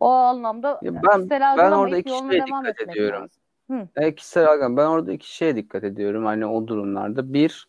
[0.00, 3.28] O anlamda ya ben, ben orada iki şeye dikkat ediyorum.
[3.70, 3.88] Hı.
[3.96, 4.76] E, kişisel algım.
[4.76, 6.24] Ben orada iki şeye dikkat ediyorum.
[6.24, 7.32] Hani o durumlarda.
[7.32, 7.68] Bir,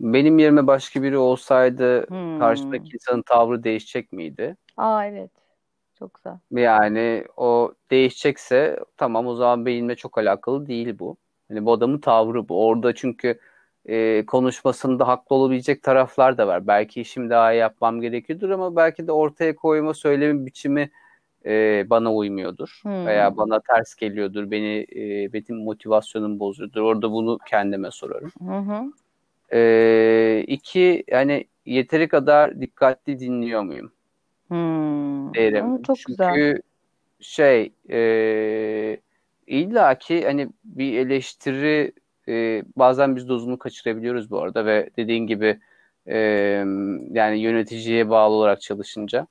[0.00, 2.38] benim yerime başka biri olsaydı hmm.
[2.38, 4.56] karşıdaki insanın tavrı değişecek miydi?
[4.76, 5.30] Aa evet.
[6.00, 6.38] Çok güzel.
[6.52, 11.16] Yani o değişecekse tamam o zaman benimle çok alakalı değil bu.
[11.48, 12.66] Hani bu adamın tavrı bu.
[12.66, 13.38] Orada çünkü
[13.86, 16.66] e, konuşmasında haklı olabilecek taraflar da var.
[16.66, 20.90] Belki işimi daha iyi yapmam gerekiyordur ama belki de ortaya koyma söylemi biçimi
[21.46, 22.80] e, bana uymuyordur.
[22.82, 23.06] Hmm.
[23.06, 24.50] Veya bana ters geliyordur.
[24.50, 26.80] Beni e, benim motivasyonum bozuyordur.
[26.80, 28.32] Orada bunu kendime sorarım.
[28.46, 28.90] Hı
[29.52, 33.92] E, iki yani yeteri kadar dikkatli dinliyor muyum?
[34.50, 35.34] Hmm.
[35.34, 35.82] derim.
[35.82, 36.58] Çok Çünkü güzel.
[37.20, 39.00] şey e,
[39.46, 41.92] illa ki hani bir eleştiri
[42.28, 45.60] e, bazen biz dozunu kaçırabiliyoruz bu arada ve dediğin gibi
[46.06, 46.18] e,
[47.10, 49.26] yani yöneticiye bağlı olarak çalışınca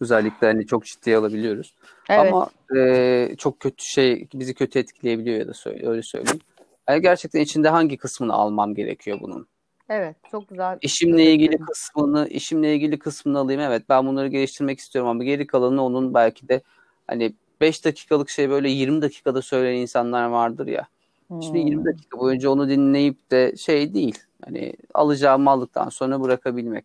[0.00, 1.74] özellikle hani çok ciddiye alabiliyoruz.
[2.10, 2.32] Evet.
[2.32, 6.40] Ama e, çok kötü şey bizi kötü etkileyebiliyor ya da söyle, öyle söyleyeyim.
[6.88, 9.48] Yani gerçekten içinde hangi kısmını almam gerekiyor bunun?
[9.88, 10.78] Evet, çok güzel.
[10.82, 13.60] İşimle ilgili kısmını, işimle ilgili kısmını alayım.
[13.60, 16.60] Evet, ben bunları geliştirmek istiyorum ama geri kalanını onun belki de
[17.06, 20.86] hani 5 dakikalık şey böyle 20 dakikada söyleyen insanlar vardır ya.
[21.28, 21.42] Hmm.
[21.42, 24.18] Şimdi 20 dakika boyunca onu dinleyip de şey değil.
[24.44, 26.84] Hani alacağımı aldıktan sonra bırakabilmek.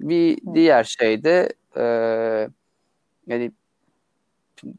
[0.00, 0.54] Bir hmm.
[0.54, 1.82] diğer şey de e,
[3.26, 3.52] yani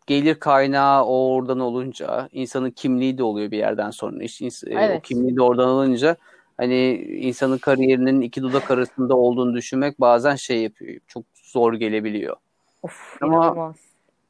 [0.08, 4.24] gelir kaynağı oradan olunca insanın kimliği de oluyor bir yerden sonra.
[4.24, 5.00] İşte, evet.
[5.00, 6.18] O kimliği de oradan alınca
[6.58, 11.00] hani insanın kariyerinin iki dudak arasında olduğunu düşünmek bazen şey yapıyor.
[11.08, 12.36] Çok zor gelebiliyor.
[12.84, 13.76] Of, Ama inanılmaz.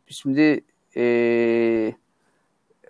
[0.07, 0.61] şimdi
[0.97, 1.93] e,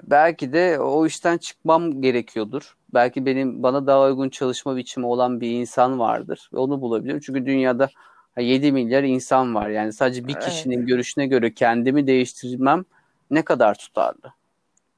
[0.04, 2.76] belki de o işten çıkmam gerekiyordur.
[2.94, 6.50] Belki benim bana daha uygun çalışma biçimi olan bir insan vardır.
[6.54, 7.20] Onu bulabilirim.
[7.20, 7.90] Çünkü dünyada
[8.38, 9.70] 7 milyar insan var.
[9.70, 10.88] Yani sadece bir kişinin evet.
[10.88, 12.86] görüşüne göre kendimi değiştirmem
[13.32, 14.34] ne kadar tutarlı?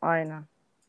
[0.02, 0.44] Aynen.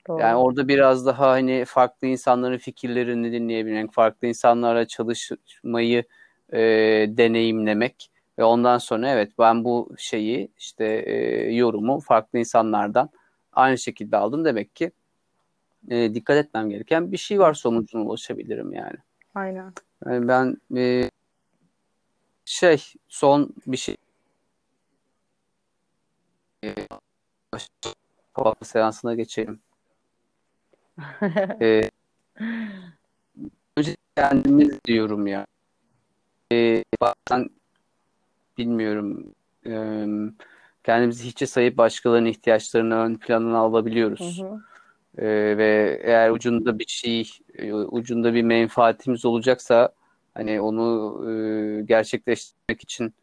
[0.09, 0.21] Doğru.
[0.21, 6.05] Yani orada biraz daha hani farklı insanların fikirlerini dinleyebilmek, farklı insanlarla çalışmayı
[6.53, 6.59] e,
[7.09, 11.15] deneyimlemek ve ondan sonra evet ben bu şeyi işte e,
[11.55, 13.11] yorumu farklı insanlardan
[13.53, 14.91] aynı şekilde aldım demek ki
[15.91, 18.97] e, dikkat etmem gereken bir şey var sonucuna ulaşabilirim yani.
[19.35, 19.73] Aynen.
[20.07, 21.11] Yani ben e,
[22.45, 23.97] şey son bir şey
[26.65, 26.75] e,
[28.63, 29.61] seansına geçelim.
[31.61, 31.91] E,
[33.77, 35.47] önce kendimiz diyorum ya.
[36.53, 37.49] E, bazen
[38.59, 39.35] bilmiyorum
[39.67, 40.05] e,
[40.85, 44.41] kendimizi hiçe sayıp başkalarının ihtiyaçlarını ön planına alabiliyoruz.
[44.43, 44.61] Hı hı.
[45.19, 49.93] E, ve eğer ucunda bir şey, e, ucunda bir menfaatimiz olacaksa
[50.35, 53.15] hani onu e, gerçekleştirmek için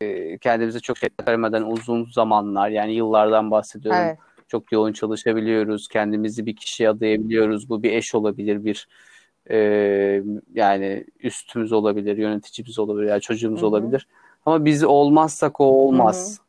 [0.00, 4.00] e, kendimize çok şey vermeden uzun zamanlar yani yıllardan bahsediyorum.
[4.00, 4.18] Evet.
[4.54, 5.88] Çok yoğun çalışabiliyoruz.
[5.88, 7.68] Kendimizi bir kişiye adayabiliyoruz.
[7.68, 8.88] Bu bir eş olabilir, bir
[9.50, 9.56] e,
[10.54, 13.68] yani üstümüz olabilir, yöneticimiz olabilir, yani çocuğumuz Hı hı.
[13.68, 14.08] olabilir.
[14.46, 16.40] Ama biz olmazsak o olmaz.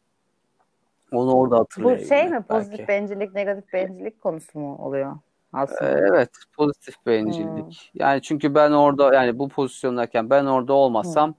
[1.12, 2.32] Onu orada Bu hatırlayabilmek şey mi?
[2.32, 2.48] belki.
[2.48, 5.18] Pozitif bencillik, negatif bencillik konusu mu oluyor
[5.54, 6.00] aslında?
[6.00, 7.92] Evet, pozitif bencillik.
[7.94, 11.36] Yani çünkü ben orada yani bu pozisyondayken ben orada olmasam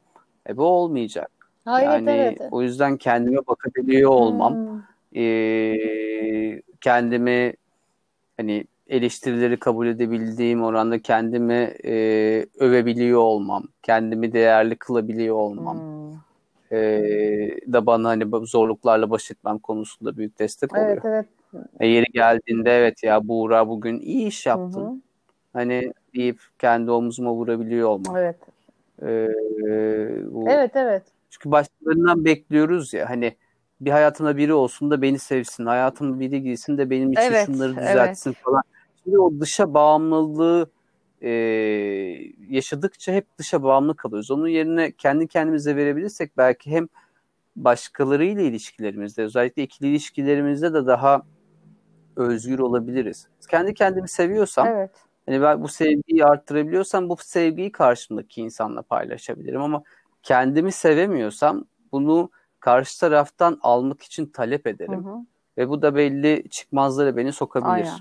[0.49, 1.31] e, bu olmayacak.
[1.65, 2.49] Ha, evet, Yani evet.
[2.51, 4.81] o yüzden kendime bakabiliyor olmam, Hmm.
[5.17, 7.55] E, kendimi
[8.37, 11.95] hani eleştirileri kabul edebildiğim oranda kendimi e,
[12.59, 16.77] övebiliyor olmam, kendimi değerli kılabiliyor olmam Hmm.
[16.79, 16.81] e,
[17.73, 20.89] da bana hani zorluklarla baş etmem konusunda büyük destek oluyor.
[20.89, 21.27] Evet evet.
[21.81, 24.81] E, yeri geldiğinde evet ya Buğra bugün iyi iş Hı yaptın.
[24.81, 25.01] hı.
[25.53, 28.17] Hani deyip kendi omzuma vurabiliyor olmam.
[28.17, 28.37] Evet.
[29.03, 29.07] E,
[30.35, 31.03] bu, Evet evet.
[31.31, 33.35] Çünkü başkalarından bekliyoruz ya hani
[33.81, 35.67] bir hayatımda biri olsun da beni sevsin.
[35.67, 37.89] Hayatıma biri girsin de benim için Evet, şunları evet.
[37.89, 38.63] düzeltsin falan.
[39.05, 40.71] Şimdi o dışa bağımlılığı
[41.21, 41.31] e,
[42.49, 44.31] yaşadıkça hep dışa bağımlı kalıyoruz.
[44.31, 46.89] Onun yerine kendi kendimize verebilirsek belki hem
[47.57, 51.23] başkalarıyla ilişkilerimizde özellikle ikili ilişkilerimizde de daha
[52.17, 53.29] özgür olabiliriz.
[53.51, 54.91] Kendi kendimi seviyorsam Evet.
[55.27, 59.83] hani ben bu sevgiyi arttırabiliyorsam bu sevgiyi karşımdaki insanla paylaşabilirim ama
[60.23, 62.31] kendimi sevemiyorsam bunu
[62.67, 65.27] karşı taraftan almak için talep Hı ederim hı.
[65.59, 67.99] ve bu da belli çıkmazlara beni sokabilir Aynen.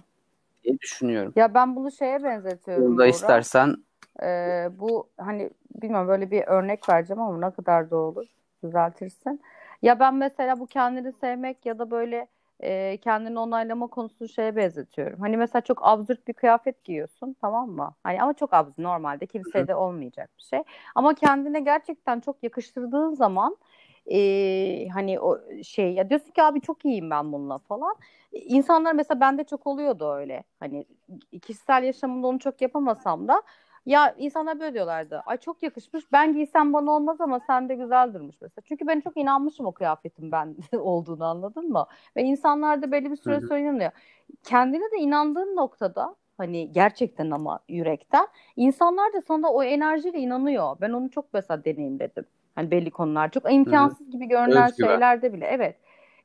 [0.64, 1.34] diye düşünüyorum.
[1.36, 3.10] Ya ben bunu şeye benzetiyorum Bunu da Buğra.
[3.10, 3.76] istersen
[4.24, 5.50] Ee, bu hani
[5.82, 8.28] bilmiyorum böyle bir örnek vereceğim ama ne kadar doğru olur
[8.64, 9.42] düzeltirsin.
[9.82, 12.28] Ya ben mesela bu kendini sevmek ya da böyle
[12.60, 15.20] e, kendini onaylama konusunu şeye benzetiyorum.
[15.20, 17.94] Hani mesela çok absürt bir kıyafet giyiyorsun tamam mı?
[18.04, 20.64] Hani ama çok absürt normalde kimsede olmayacak bir şey.
[20.96, 23.58] Ama kendine gerçekten çok yakıştırdığın zaman
[24.12, 27.96] e, hani o şey ya diyorsun ki abi çok iyiyim ben bununla falan.
[28.32, 30.44] İnsanlar mesela bende çok oluyordu öyle.
[30.60, 30.86] Hani
[31.42, 33.42] kişisel yaşamımda onu çok yapamasam da
[33.86, 35.24] ya insanlar böyle diyorlardı.
[35.26, 36.12] Ay çok yakışmış.
[36.12, 38.64] Ben giysem bana olmaz ama sende güzel durmuş mesela.
[38.66, 41.86] Çünkü ben çok inanmışım o kıyafetin ben olduğunu anladın mı?
[42.16, 43.92] Ve insanlar da belli bir süre sonra inanıyor.
[44.44, 50.78] Kendine de inandığın noktada hani gerçekten ama yürekten insanlar da sana o enerjiyle inanıyor.
[50.82, 52.26] Ben onu çok mesela deneyimledim.
[52.56, 54.88] Hani belli konular çok imkansız gibi görünen Özgüven.
[54.88, 55.76] şeylerde bile evet.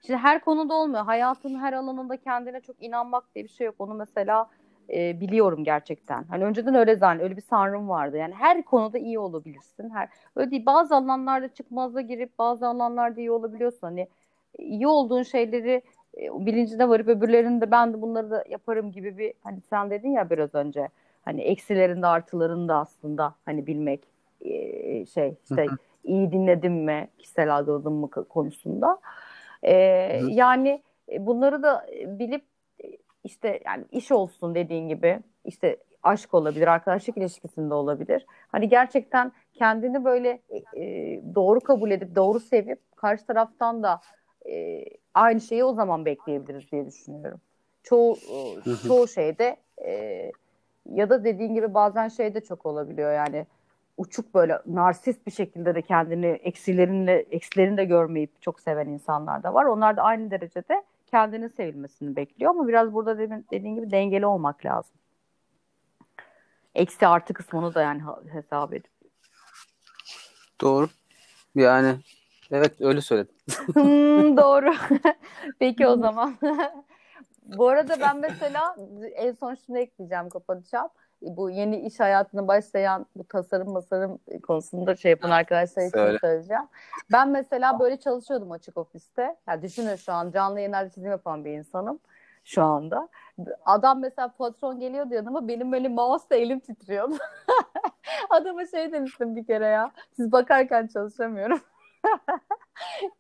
[0.06, 1.04] Şimdi her konuda olmuyor.
[1.04, 3.74] Hayatın her alanında kendine çok inanmak diye bir şey yok.
[3.78, 4.50] Onu mesela
[4.92, 6.24] e, biliyorum gerçekten.
[6.24, 8.16] Hani önceden öyle zannet, öyle bir sanrım vardı.
[8.16, 9.90] Yani her konuda iyi olabilirsin.
[9.90, 10.66] Her öyle değil.
[10.66, 13.86] Bazı alanlarda çıkmaza girip bazı alanlarda iyi olabiliyorsun.
[13.86, 14.08] Hani
[14.58, 15.82] iyi olduğun şeyleri
[16.18, 20.30] e, bilincine varıp öbürlerinde ben de bunları da yaparım gibi bir hani sen dedin ya
[20.30, 20.88] biraz önce
[21.24, 24.00] hani eksilerinde artılarında aslında hani bilmek
[24.40, 25.66] e, şey işte.
[26.04, 28.98] İyi dinledim mi kişisel algıladım mı konusunda.
[29.62, 30.30] E, Hı hı.
[30.30, 30.82] yani
[31.12, 32.44] e, bunları da bilip
[32.84, 32.86] e,
[33.24, 38.26] işte yani iş olsun dediğin gibi işte aşk olabilir, arkadaşlık ilişkisinde olabilir.
[38.48, 40.40] Hani gerçekten kendini böyle
[40.76, 40.84] e,
[41.34, 44.00] doğru kabul edip doğru sevip karşı taraftan da
[44.48, 44.84] e,
[45.14, 47.40] aynı şeyi o zaman bekleyebiliriz diye düşünüyorum.
[47.82, 50.32] Çoğu e, çoğu şeyde e,
[50.92, 53.46] ya da dediğin gibi bazen şey de çok olabiliyor yani
[54.00, 59.54] uçuk böyle narsist bir şekilde de kendini eksilerinle eksilerini de görmeyip çok seven insanlar da
[59.54, 59.64] var.
[59.64, 64.64] Onlar da aynı derecede kendinin sevilmesini bekliyor ama biraz burada demin dediğin gibi dengeli olmak
[64.66, 64.94] lazım.
[66.74, 68.90] Eksi artı kısmını da yani hesap edip.
[70.60, 70.88] doğru.
[71.54, 71.96] Yani
[72.50, 73.34] evet öyle söyledim.
[73.72, 74.74] Hmm, doğru.
[75.58, 76.36] Peki o zaman.
[77.42, 78.76] Bu arada ben mesela
[79.14, 80.88] en son şunu ekleyeceğim kapatacağım.
[81.22, 86.18] Bu yeni iş hayatına başlayan bu tasarım masarım konusunda şey yapan arkadaşlar için Söyle.
[86.20, 86.68] söyleyeceğim.
[87.12, 89.36] Ben mesela böyle çalışıyordum açık ofiste.
[89.48, 91.98] Yani düşünün şu an canlı yayınlarda çizim yapan bir insanım
[92.44, 93.08] şu anda.
[93.64, 97.14] Adam mesela patron geliyordu yanıma benim böyle mouse'da elim titriyordu.
[98.30, 99.92] Adama şey demiştim bir kere ya.
[100.16, 101.60] Siz bakarken çalışamıyorum.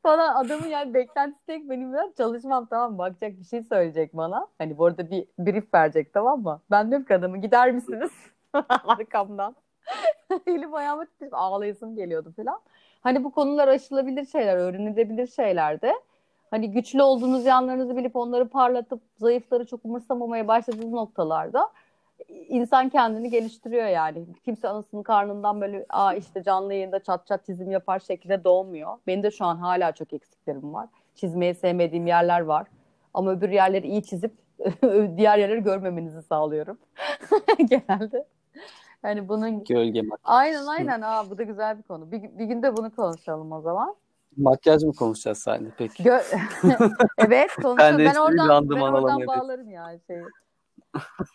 [0.02, 4.46] falan adamın yani beklentisi tek benim ya çalışmam tamam bakacak bir şey söyleyecek bana.
[4.58, 6.60] Hani bu arada bir brief verecek tamam mı?
[6.70, 8.10] Ben diyorum ki adamı gider misiniz?
[8.84, 9.56] Arkamdan.
[10.46, 12.60] Elim ayağıma titreyip ağlayasım geliyordu falan.
[13.00, 15.94] Hani bu konular aşılabilir şeyler, öğrenilebilir şeyler de.
[16.50, 21.70] Hani güçlü olduğunuz yanlarınızı bilip onları parlatıp zayıfları çok umursamamaya başladığınız noktalarda
[22.28, 24.26] insan kendini geliştiriyor yani.
[24.44, 28.98] Kimse anasının karnından böyle aa işte canlı yayında çat çat çizim yapar şekilde doğmuyor.
[29.06, 30.88] Benim de şu an hala çok eksiklerim var.
[31.14, 32.66] Çizmeyi sevmediğim yerler var.
[33.14, 34.32] Ama öbür yerleri iyi çizip
[35.16, 36.78] diğer yerleri görmemenizi sağlıyorum.
[37.58, 38.24] Genelde.
[39.02, 42.12] Yani bunun Gölge mak- aynen aynen aa bu da güzel bir konu.
[42.12, 43.94] Bir, bir gün de bunu konuşalım o zaman.
[44.36, 46.02] makyaj mı konuşacağız seninle peki?
[46.02, 46.40] Gö-
[47.18, 47.98] evet konuşalım.
[47.98, 50.26] Ben Ben, oradan, ben oradan bağlarım yani şeyi.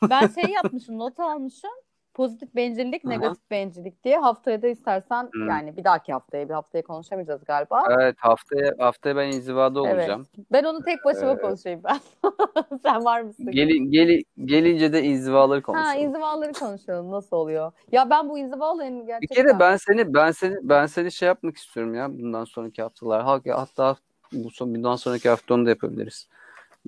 [0.09, 1.71] Ben şey yapmışım, not almışım.
[2.13, 4.17] Pozitif bencillik, negatif bencillik diye.
[4.17, 5.49] Haftaya da istersen Hmm.
[5.49, 7.83] yani bir dahaki haftaya, bir haftaya konuşamayacağız galiba.
[7.99, 9.93] Evet haftaya haftaya ben inzivada Evet.
[9.99, 10.25] olacağım.
[10.51, 11.99] Ben onu tek başıma Ee, konuşayım ben.
[12.83, 13.51] Sen var mısın?
[13.51, 15.87] Gelin, geli, gelince de inzivaları konuşalım.
[15.87, 17.11] Ha inzivaları konuşalım.
[17.11, 17.71] Nasıl oluyor?
[17.91, 19.35] Ya ben bu inziva olayını Bir gerçekten...
[19.43, 23.23] kere ben seni ben seni ben seni şey yapmak istiyorum ya bundan sonraki haftalar.
[23.23, 23.95] Ha- Hatta
[24.33, 26.27] bu son bundan sonraki hafta onu da yapabiliriz.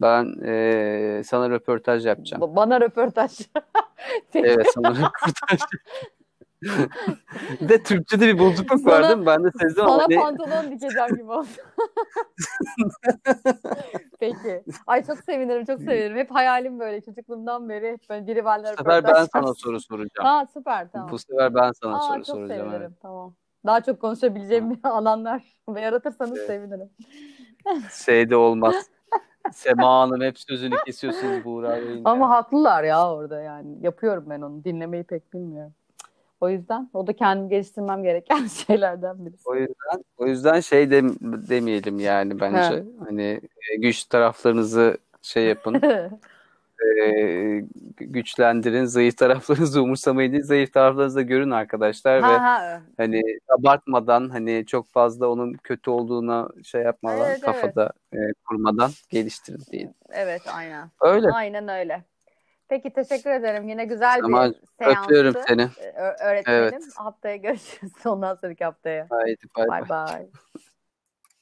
[0.02, 2.43] Ben eee, sana röportaj yapacağım.
[2.43, 3.39] Ba- Bana röportaj.
[4.34, 5.60] Evet sana röportaj.
[7.70, 9.26] de Türkçe'de bir bozukluk Sana- var değil mi?
[9.26, 11.48] Ben de sezdim ama Sana pantolon dikeceğim gibi oldu.
[14.20, 14.64] Peki.
[14.88, 16.18] Ay çok sevinirim, çok sevinirim.
[16.18, 17.91] Hep hayalim böyle çocukluğumdan beri.
[17.91, 20.28] Hep böyle biri benimle bu sefer ben sana soru soracağım.
[20.28, 21.10] Ha süper tamam.
[21.12, 22.62] Bu sefer ben sana Aa, soru çok soracağım.
[22.62, 23.02] sevinirim Evet.
[23.02, 23.36] tamam.
[23.66, 25.43] Daha çok konuşabileceğim alanlar
[25.76, 26.48] yaratırsanız Evet.
[26.48, 26.89] sevinirim.
[28.06, 28.76] Şeyde olmaz.
[29.54, 32.02] Sema Hanım hep sözünü kesiyorsunuz Buğra Bey'in.
[32.06, 33.78] Ama haklılar ya orada yani.
[33.82, 34.64] Yapıyorum ben onu.
[34.64, 35.74] Dinlemeyi pek bilmiyorum.
[36.41, 39.50] O yüzden o da kendimi geliştirmem gereken şeylerden birisi.
[39.50, 41.16] O yüzden o yüzden şey dem
[41.50, 42.84] demeyelim yani bence.
[43.06, 43.41] Hani
[43.72, 45.82] e, güç taraflarınızı şey yapın.
[46.86, 47.63] e,
[47.97, 48.86] güçlendirin.
[48.86, 50.43] Zayıf taraflarınızı umursamayın değil.
[50.43, 52.82] Zayıf taraflarınızı da görün arkadaşlar ve ha ha.
[52.97, 58.17] hani abartmadan hani çok fazla onun kötü olduğuna şey yapmadan Evet, kafada e,
[58.47, 59.93] kurmadan geliştirin diye.
[60.09, 60.89] Evet aynen.
[61.01, 61.28] Öyle.
[61.28, 62.03] Aynen öyle.
[62.69, 63.69] Peki teşekkür ederim.
[63.69, 65.03] Yine güzel Tamam, bir seanstı.
[65.03, 65.69] Öpüyorum seni.
[65.97, 66.61] Ö- öğretmenim.
[66.61, 66.84] Evet.
[66.95, 67.93] Haftaya görüşürüz.
[68.05, 69.07] Ondan sonraki haftaya.
[69.09, 70.28] Haydi bay bay.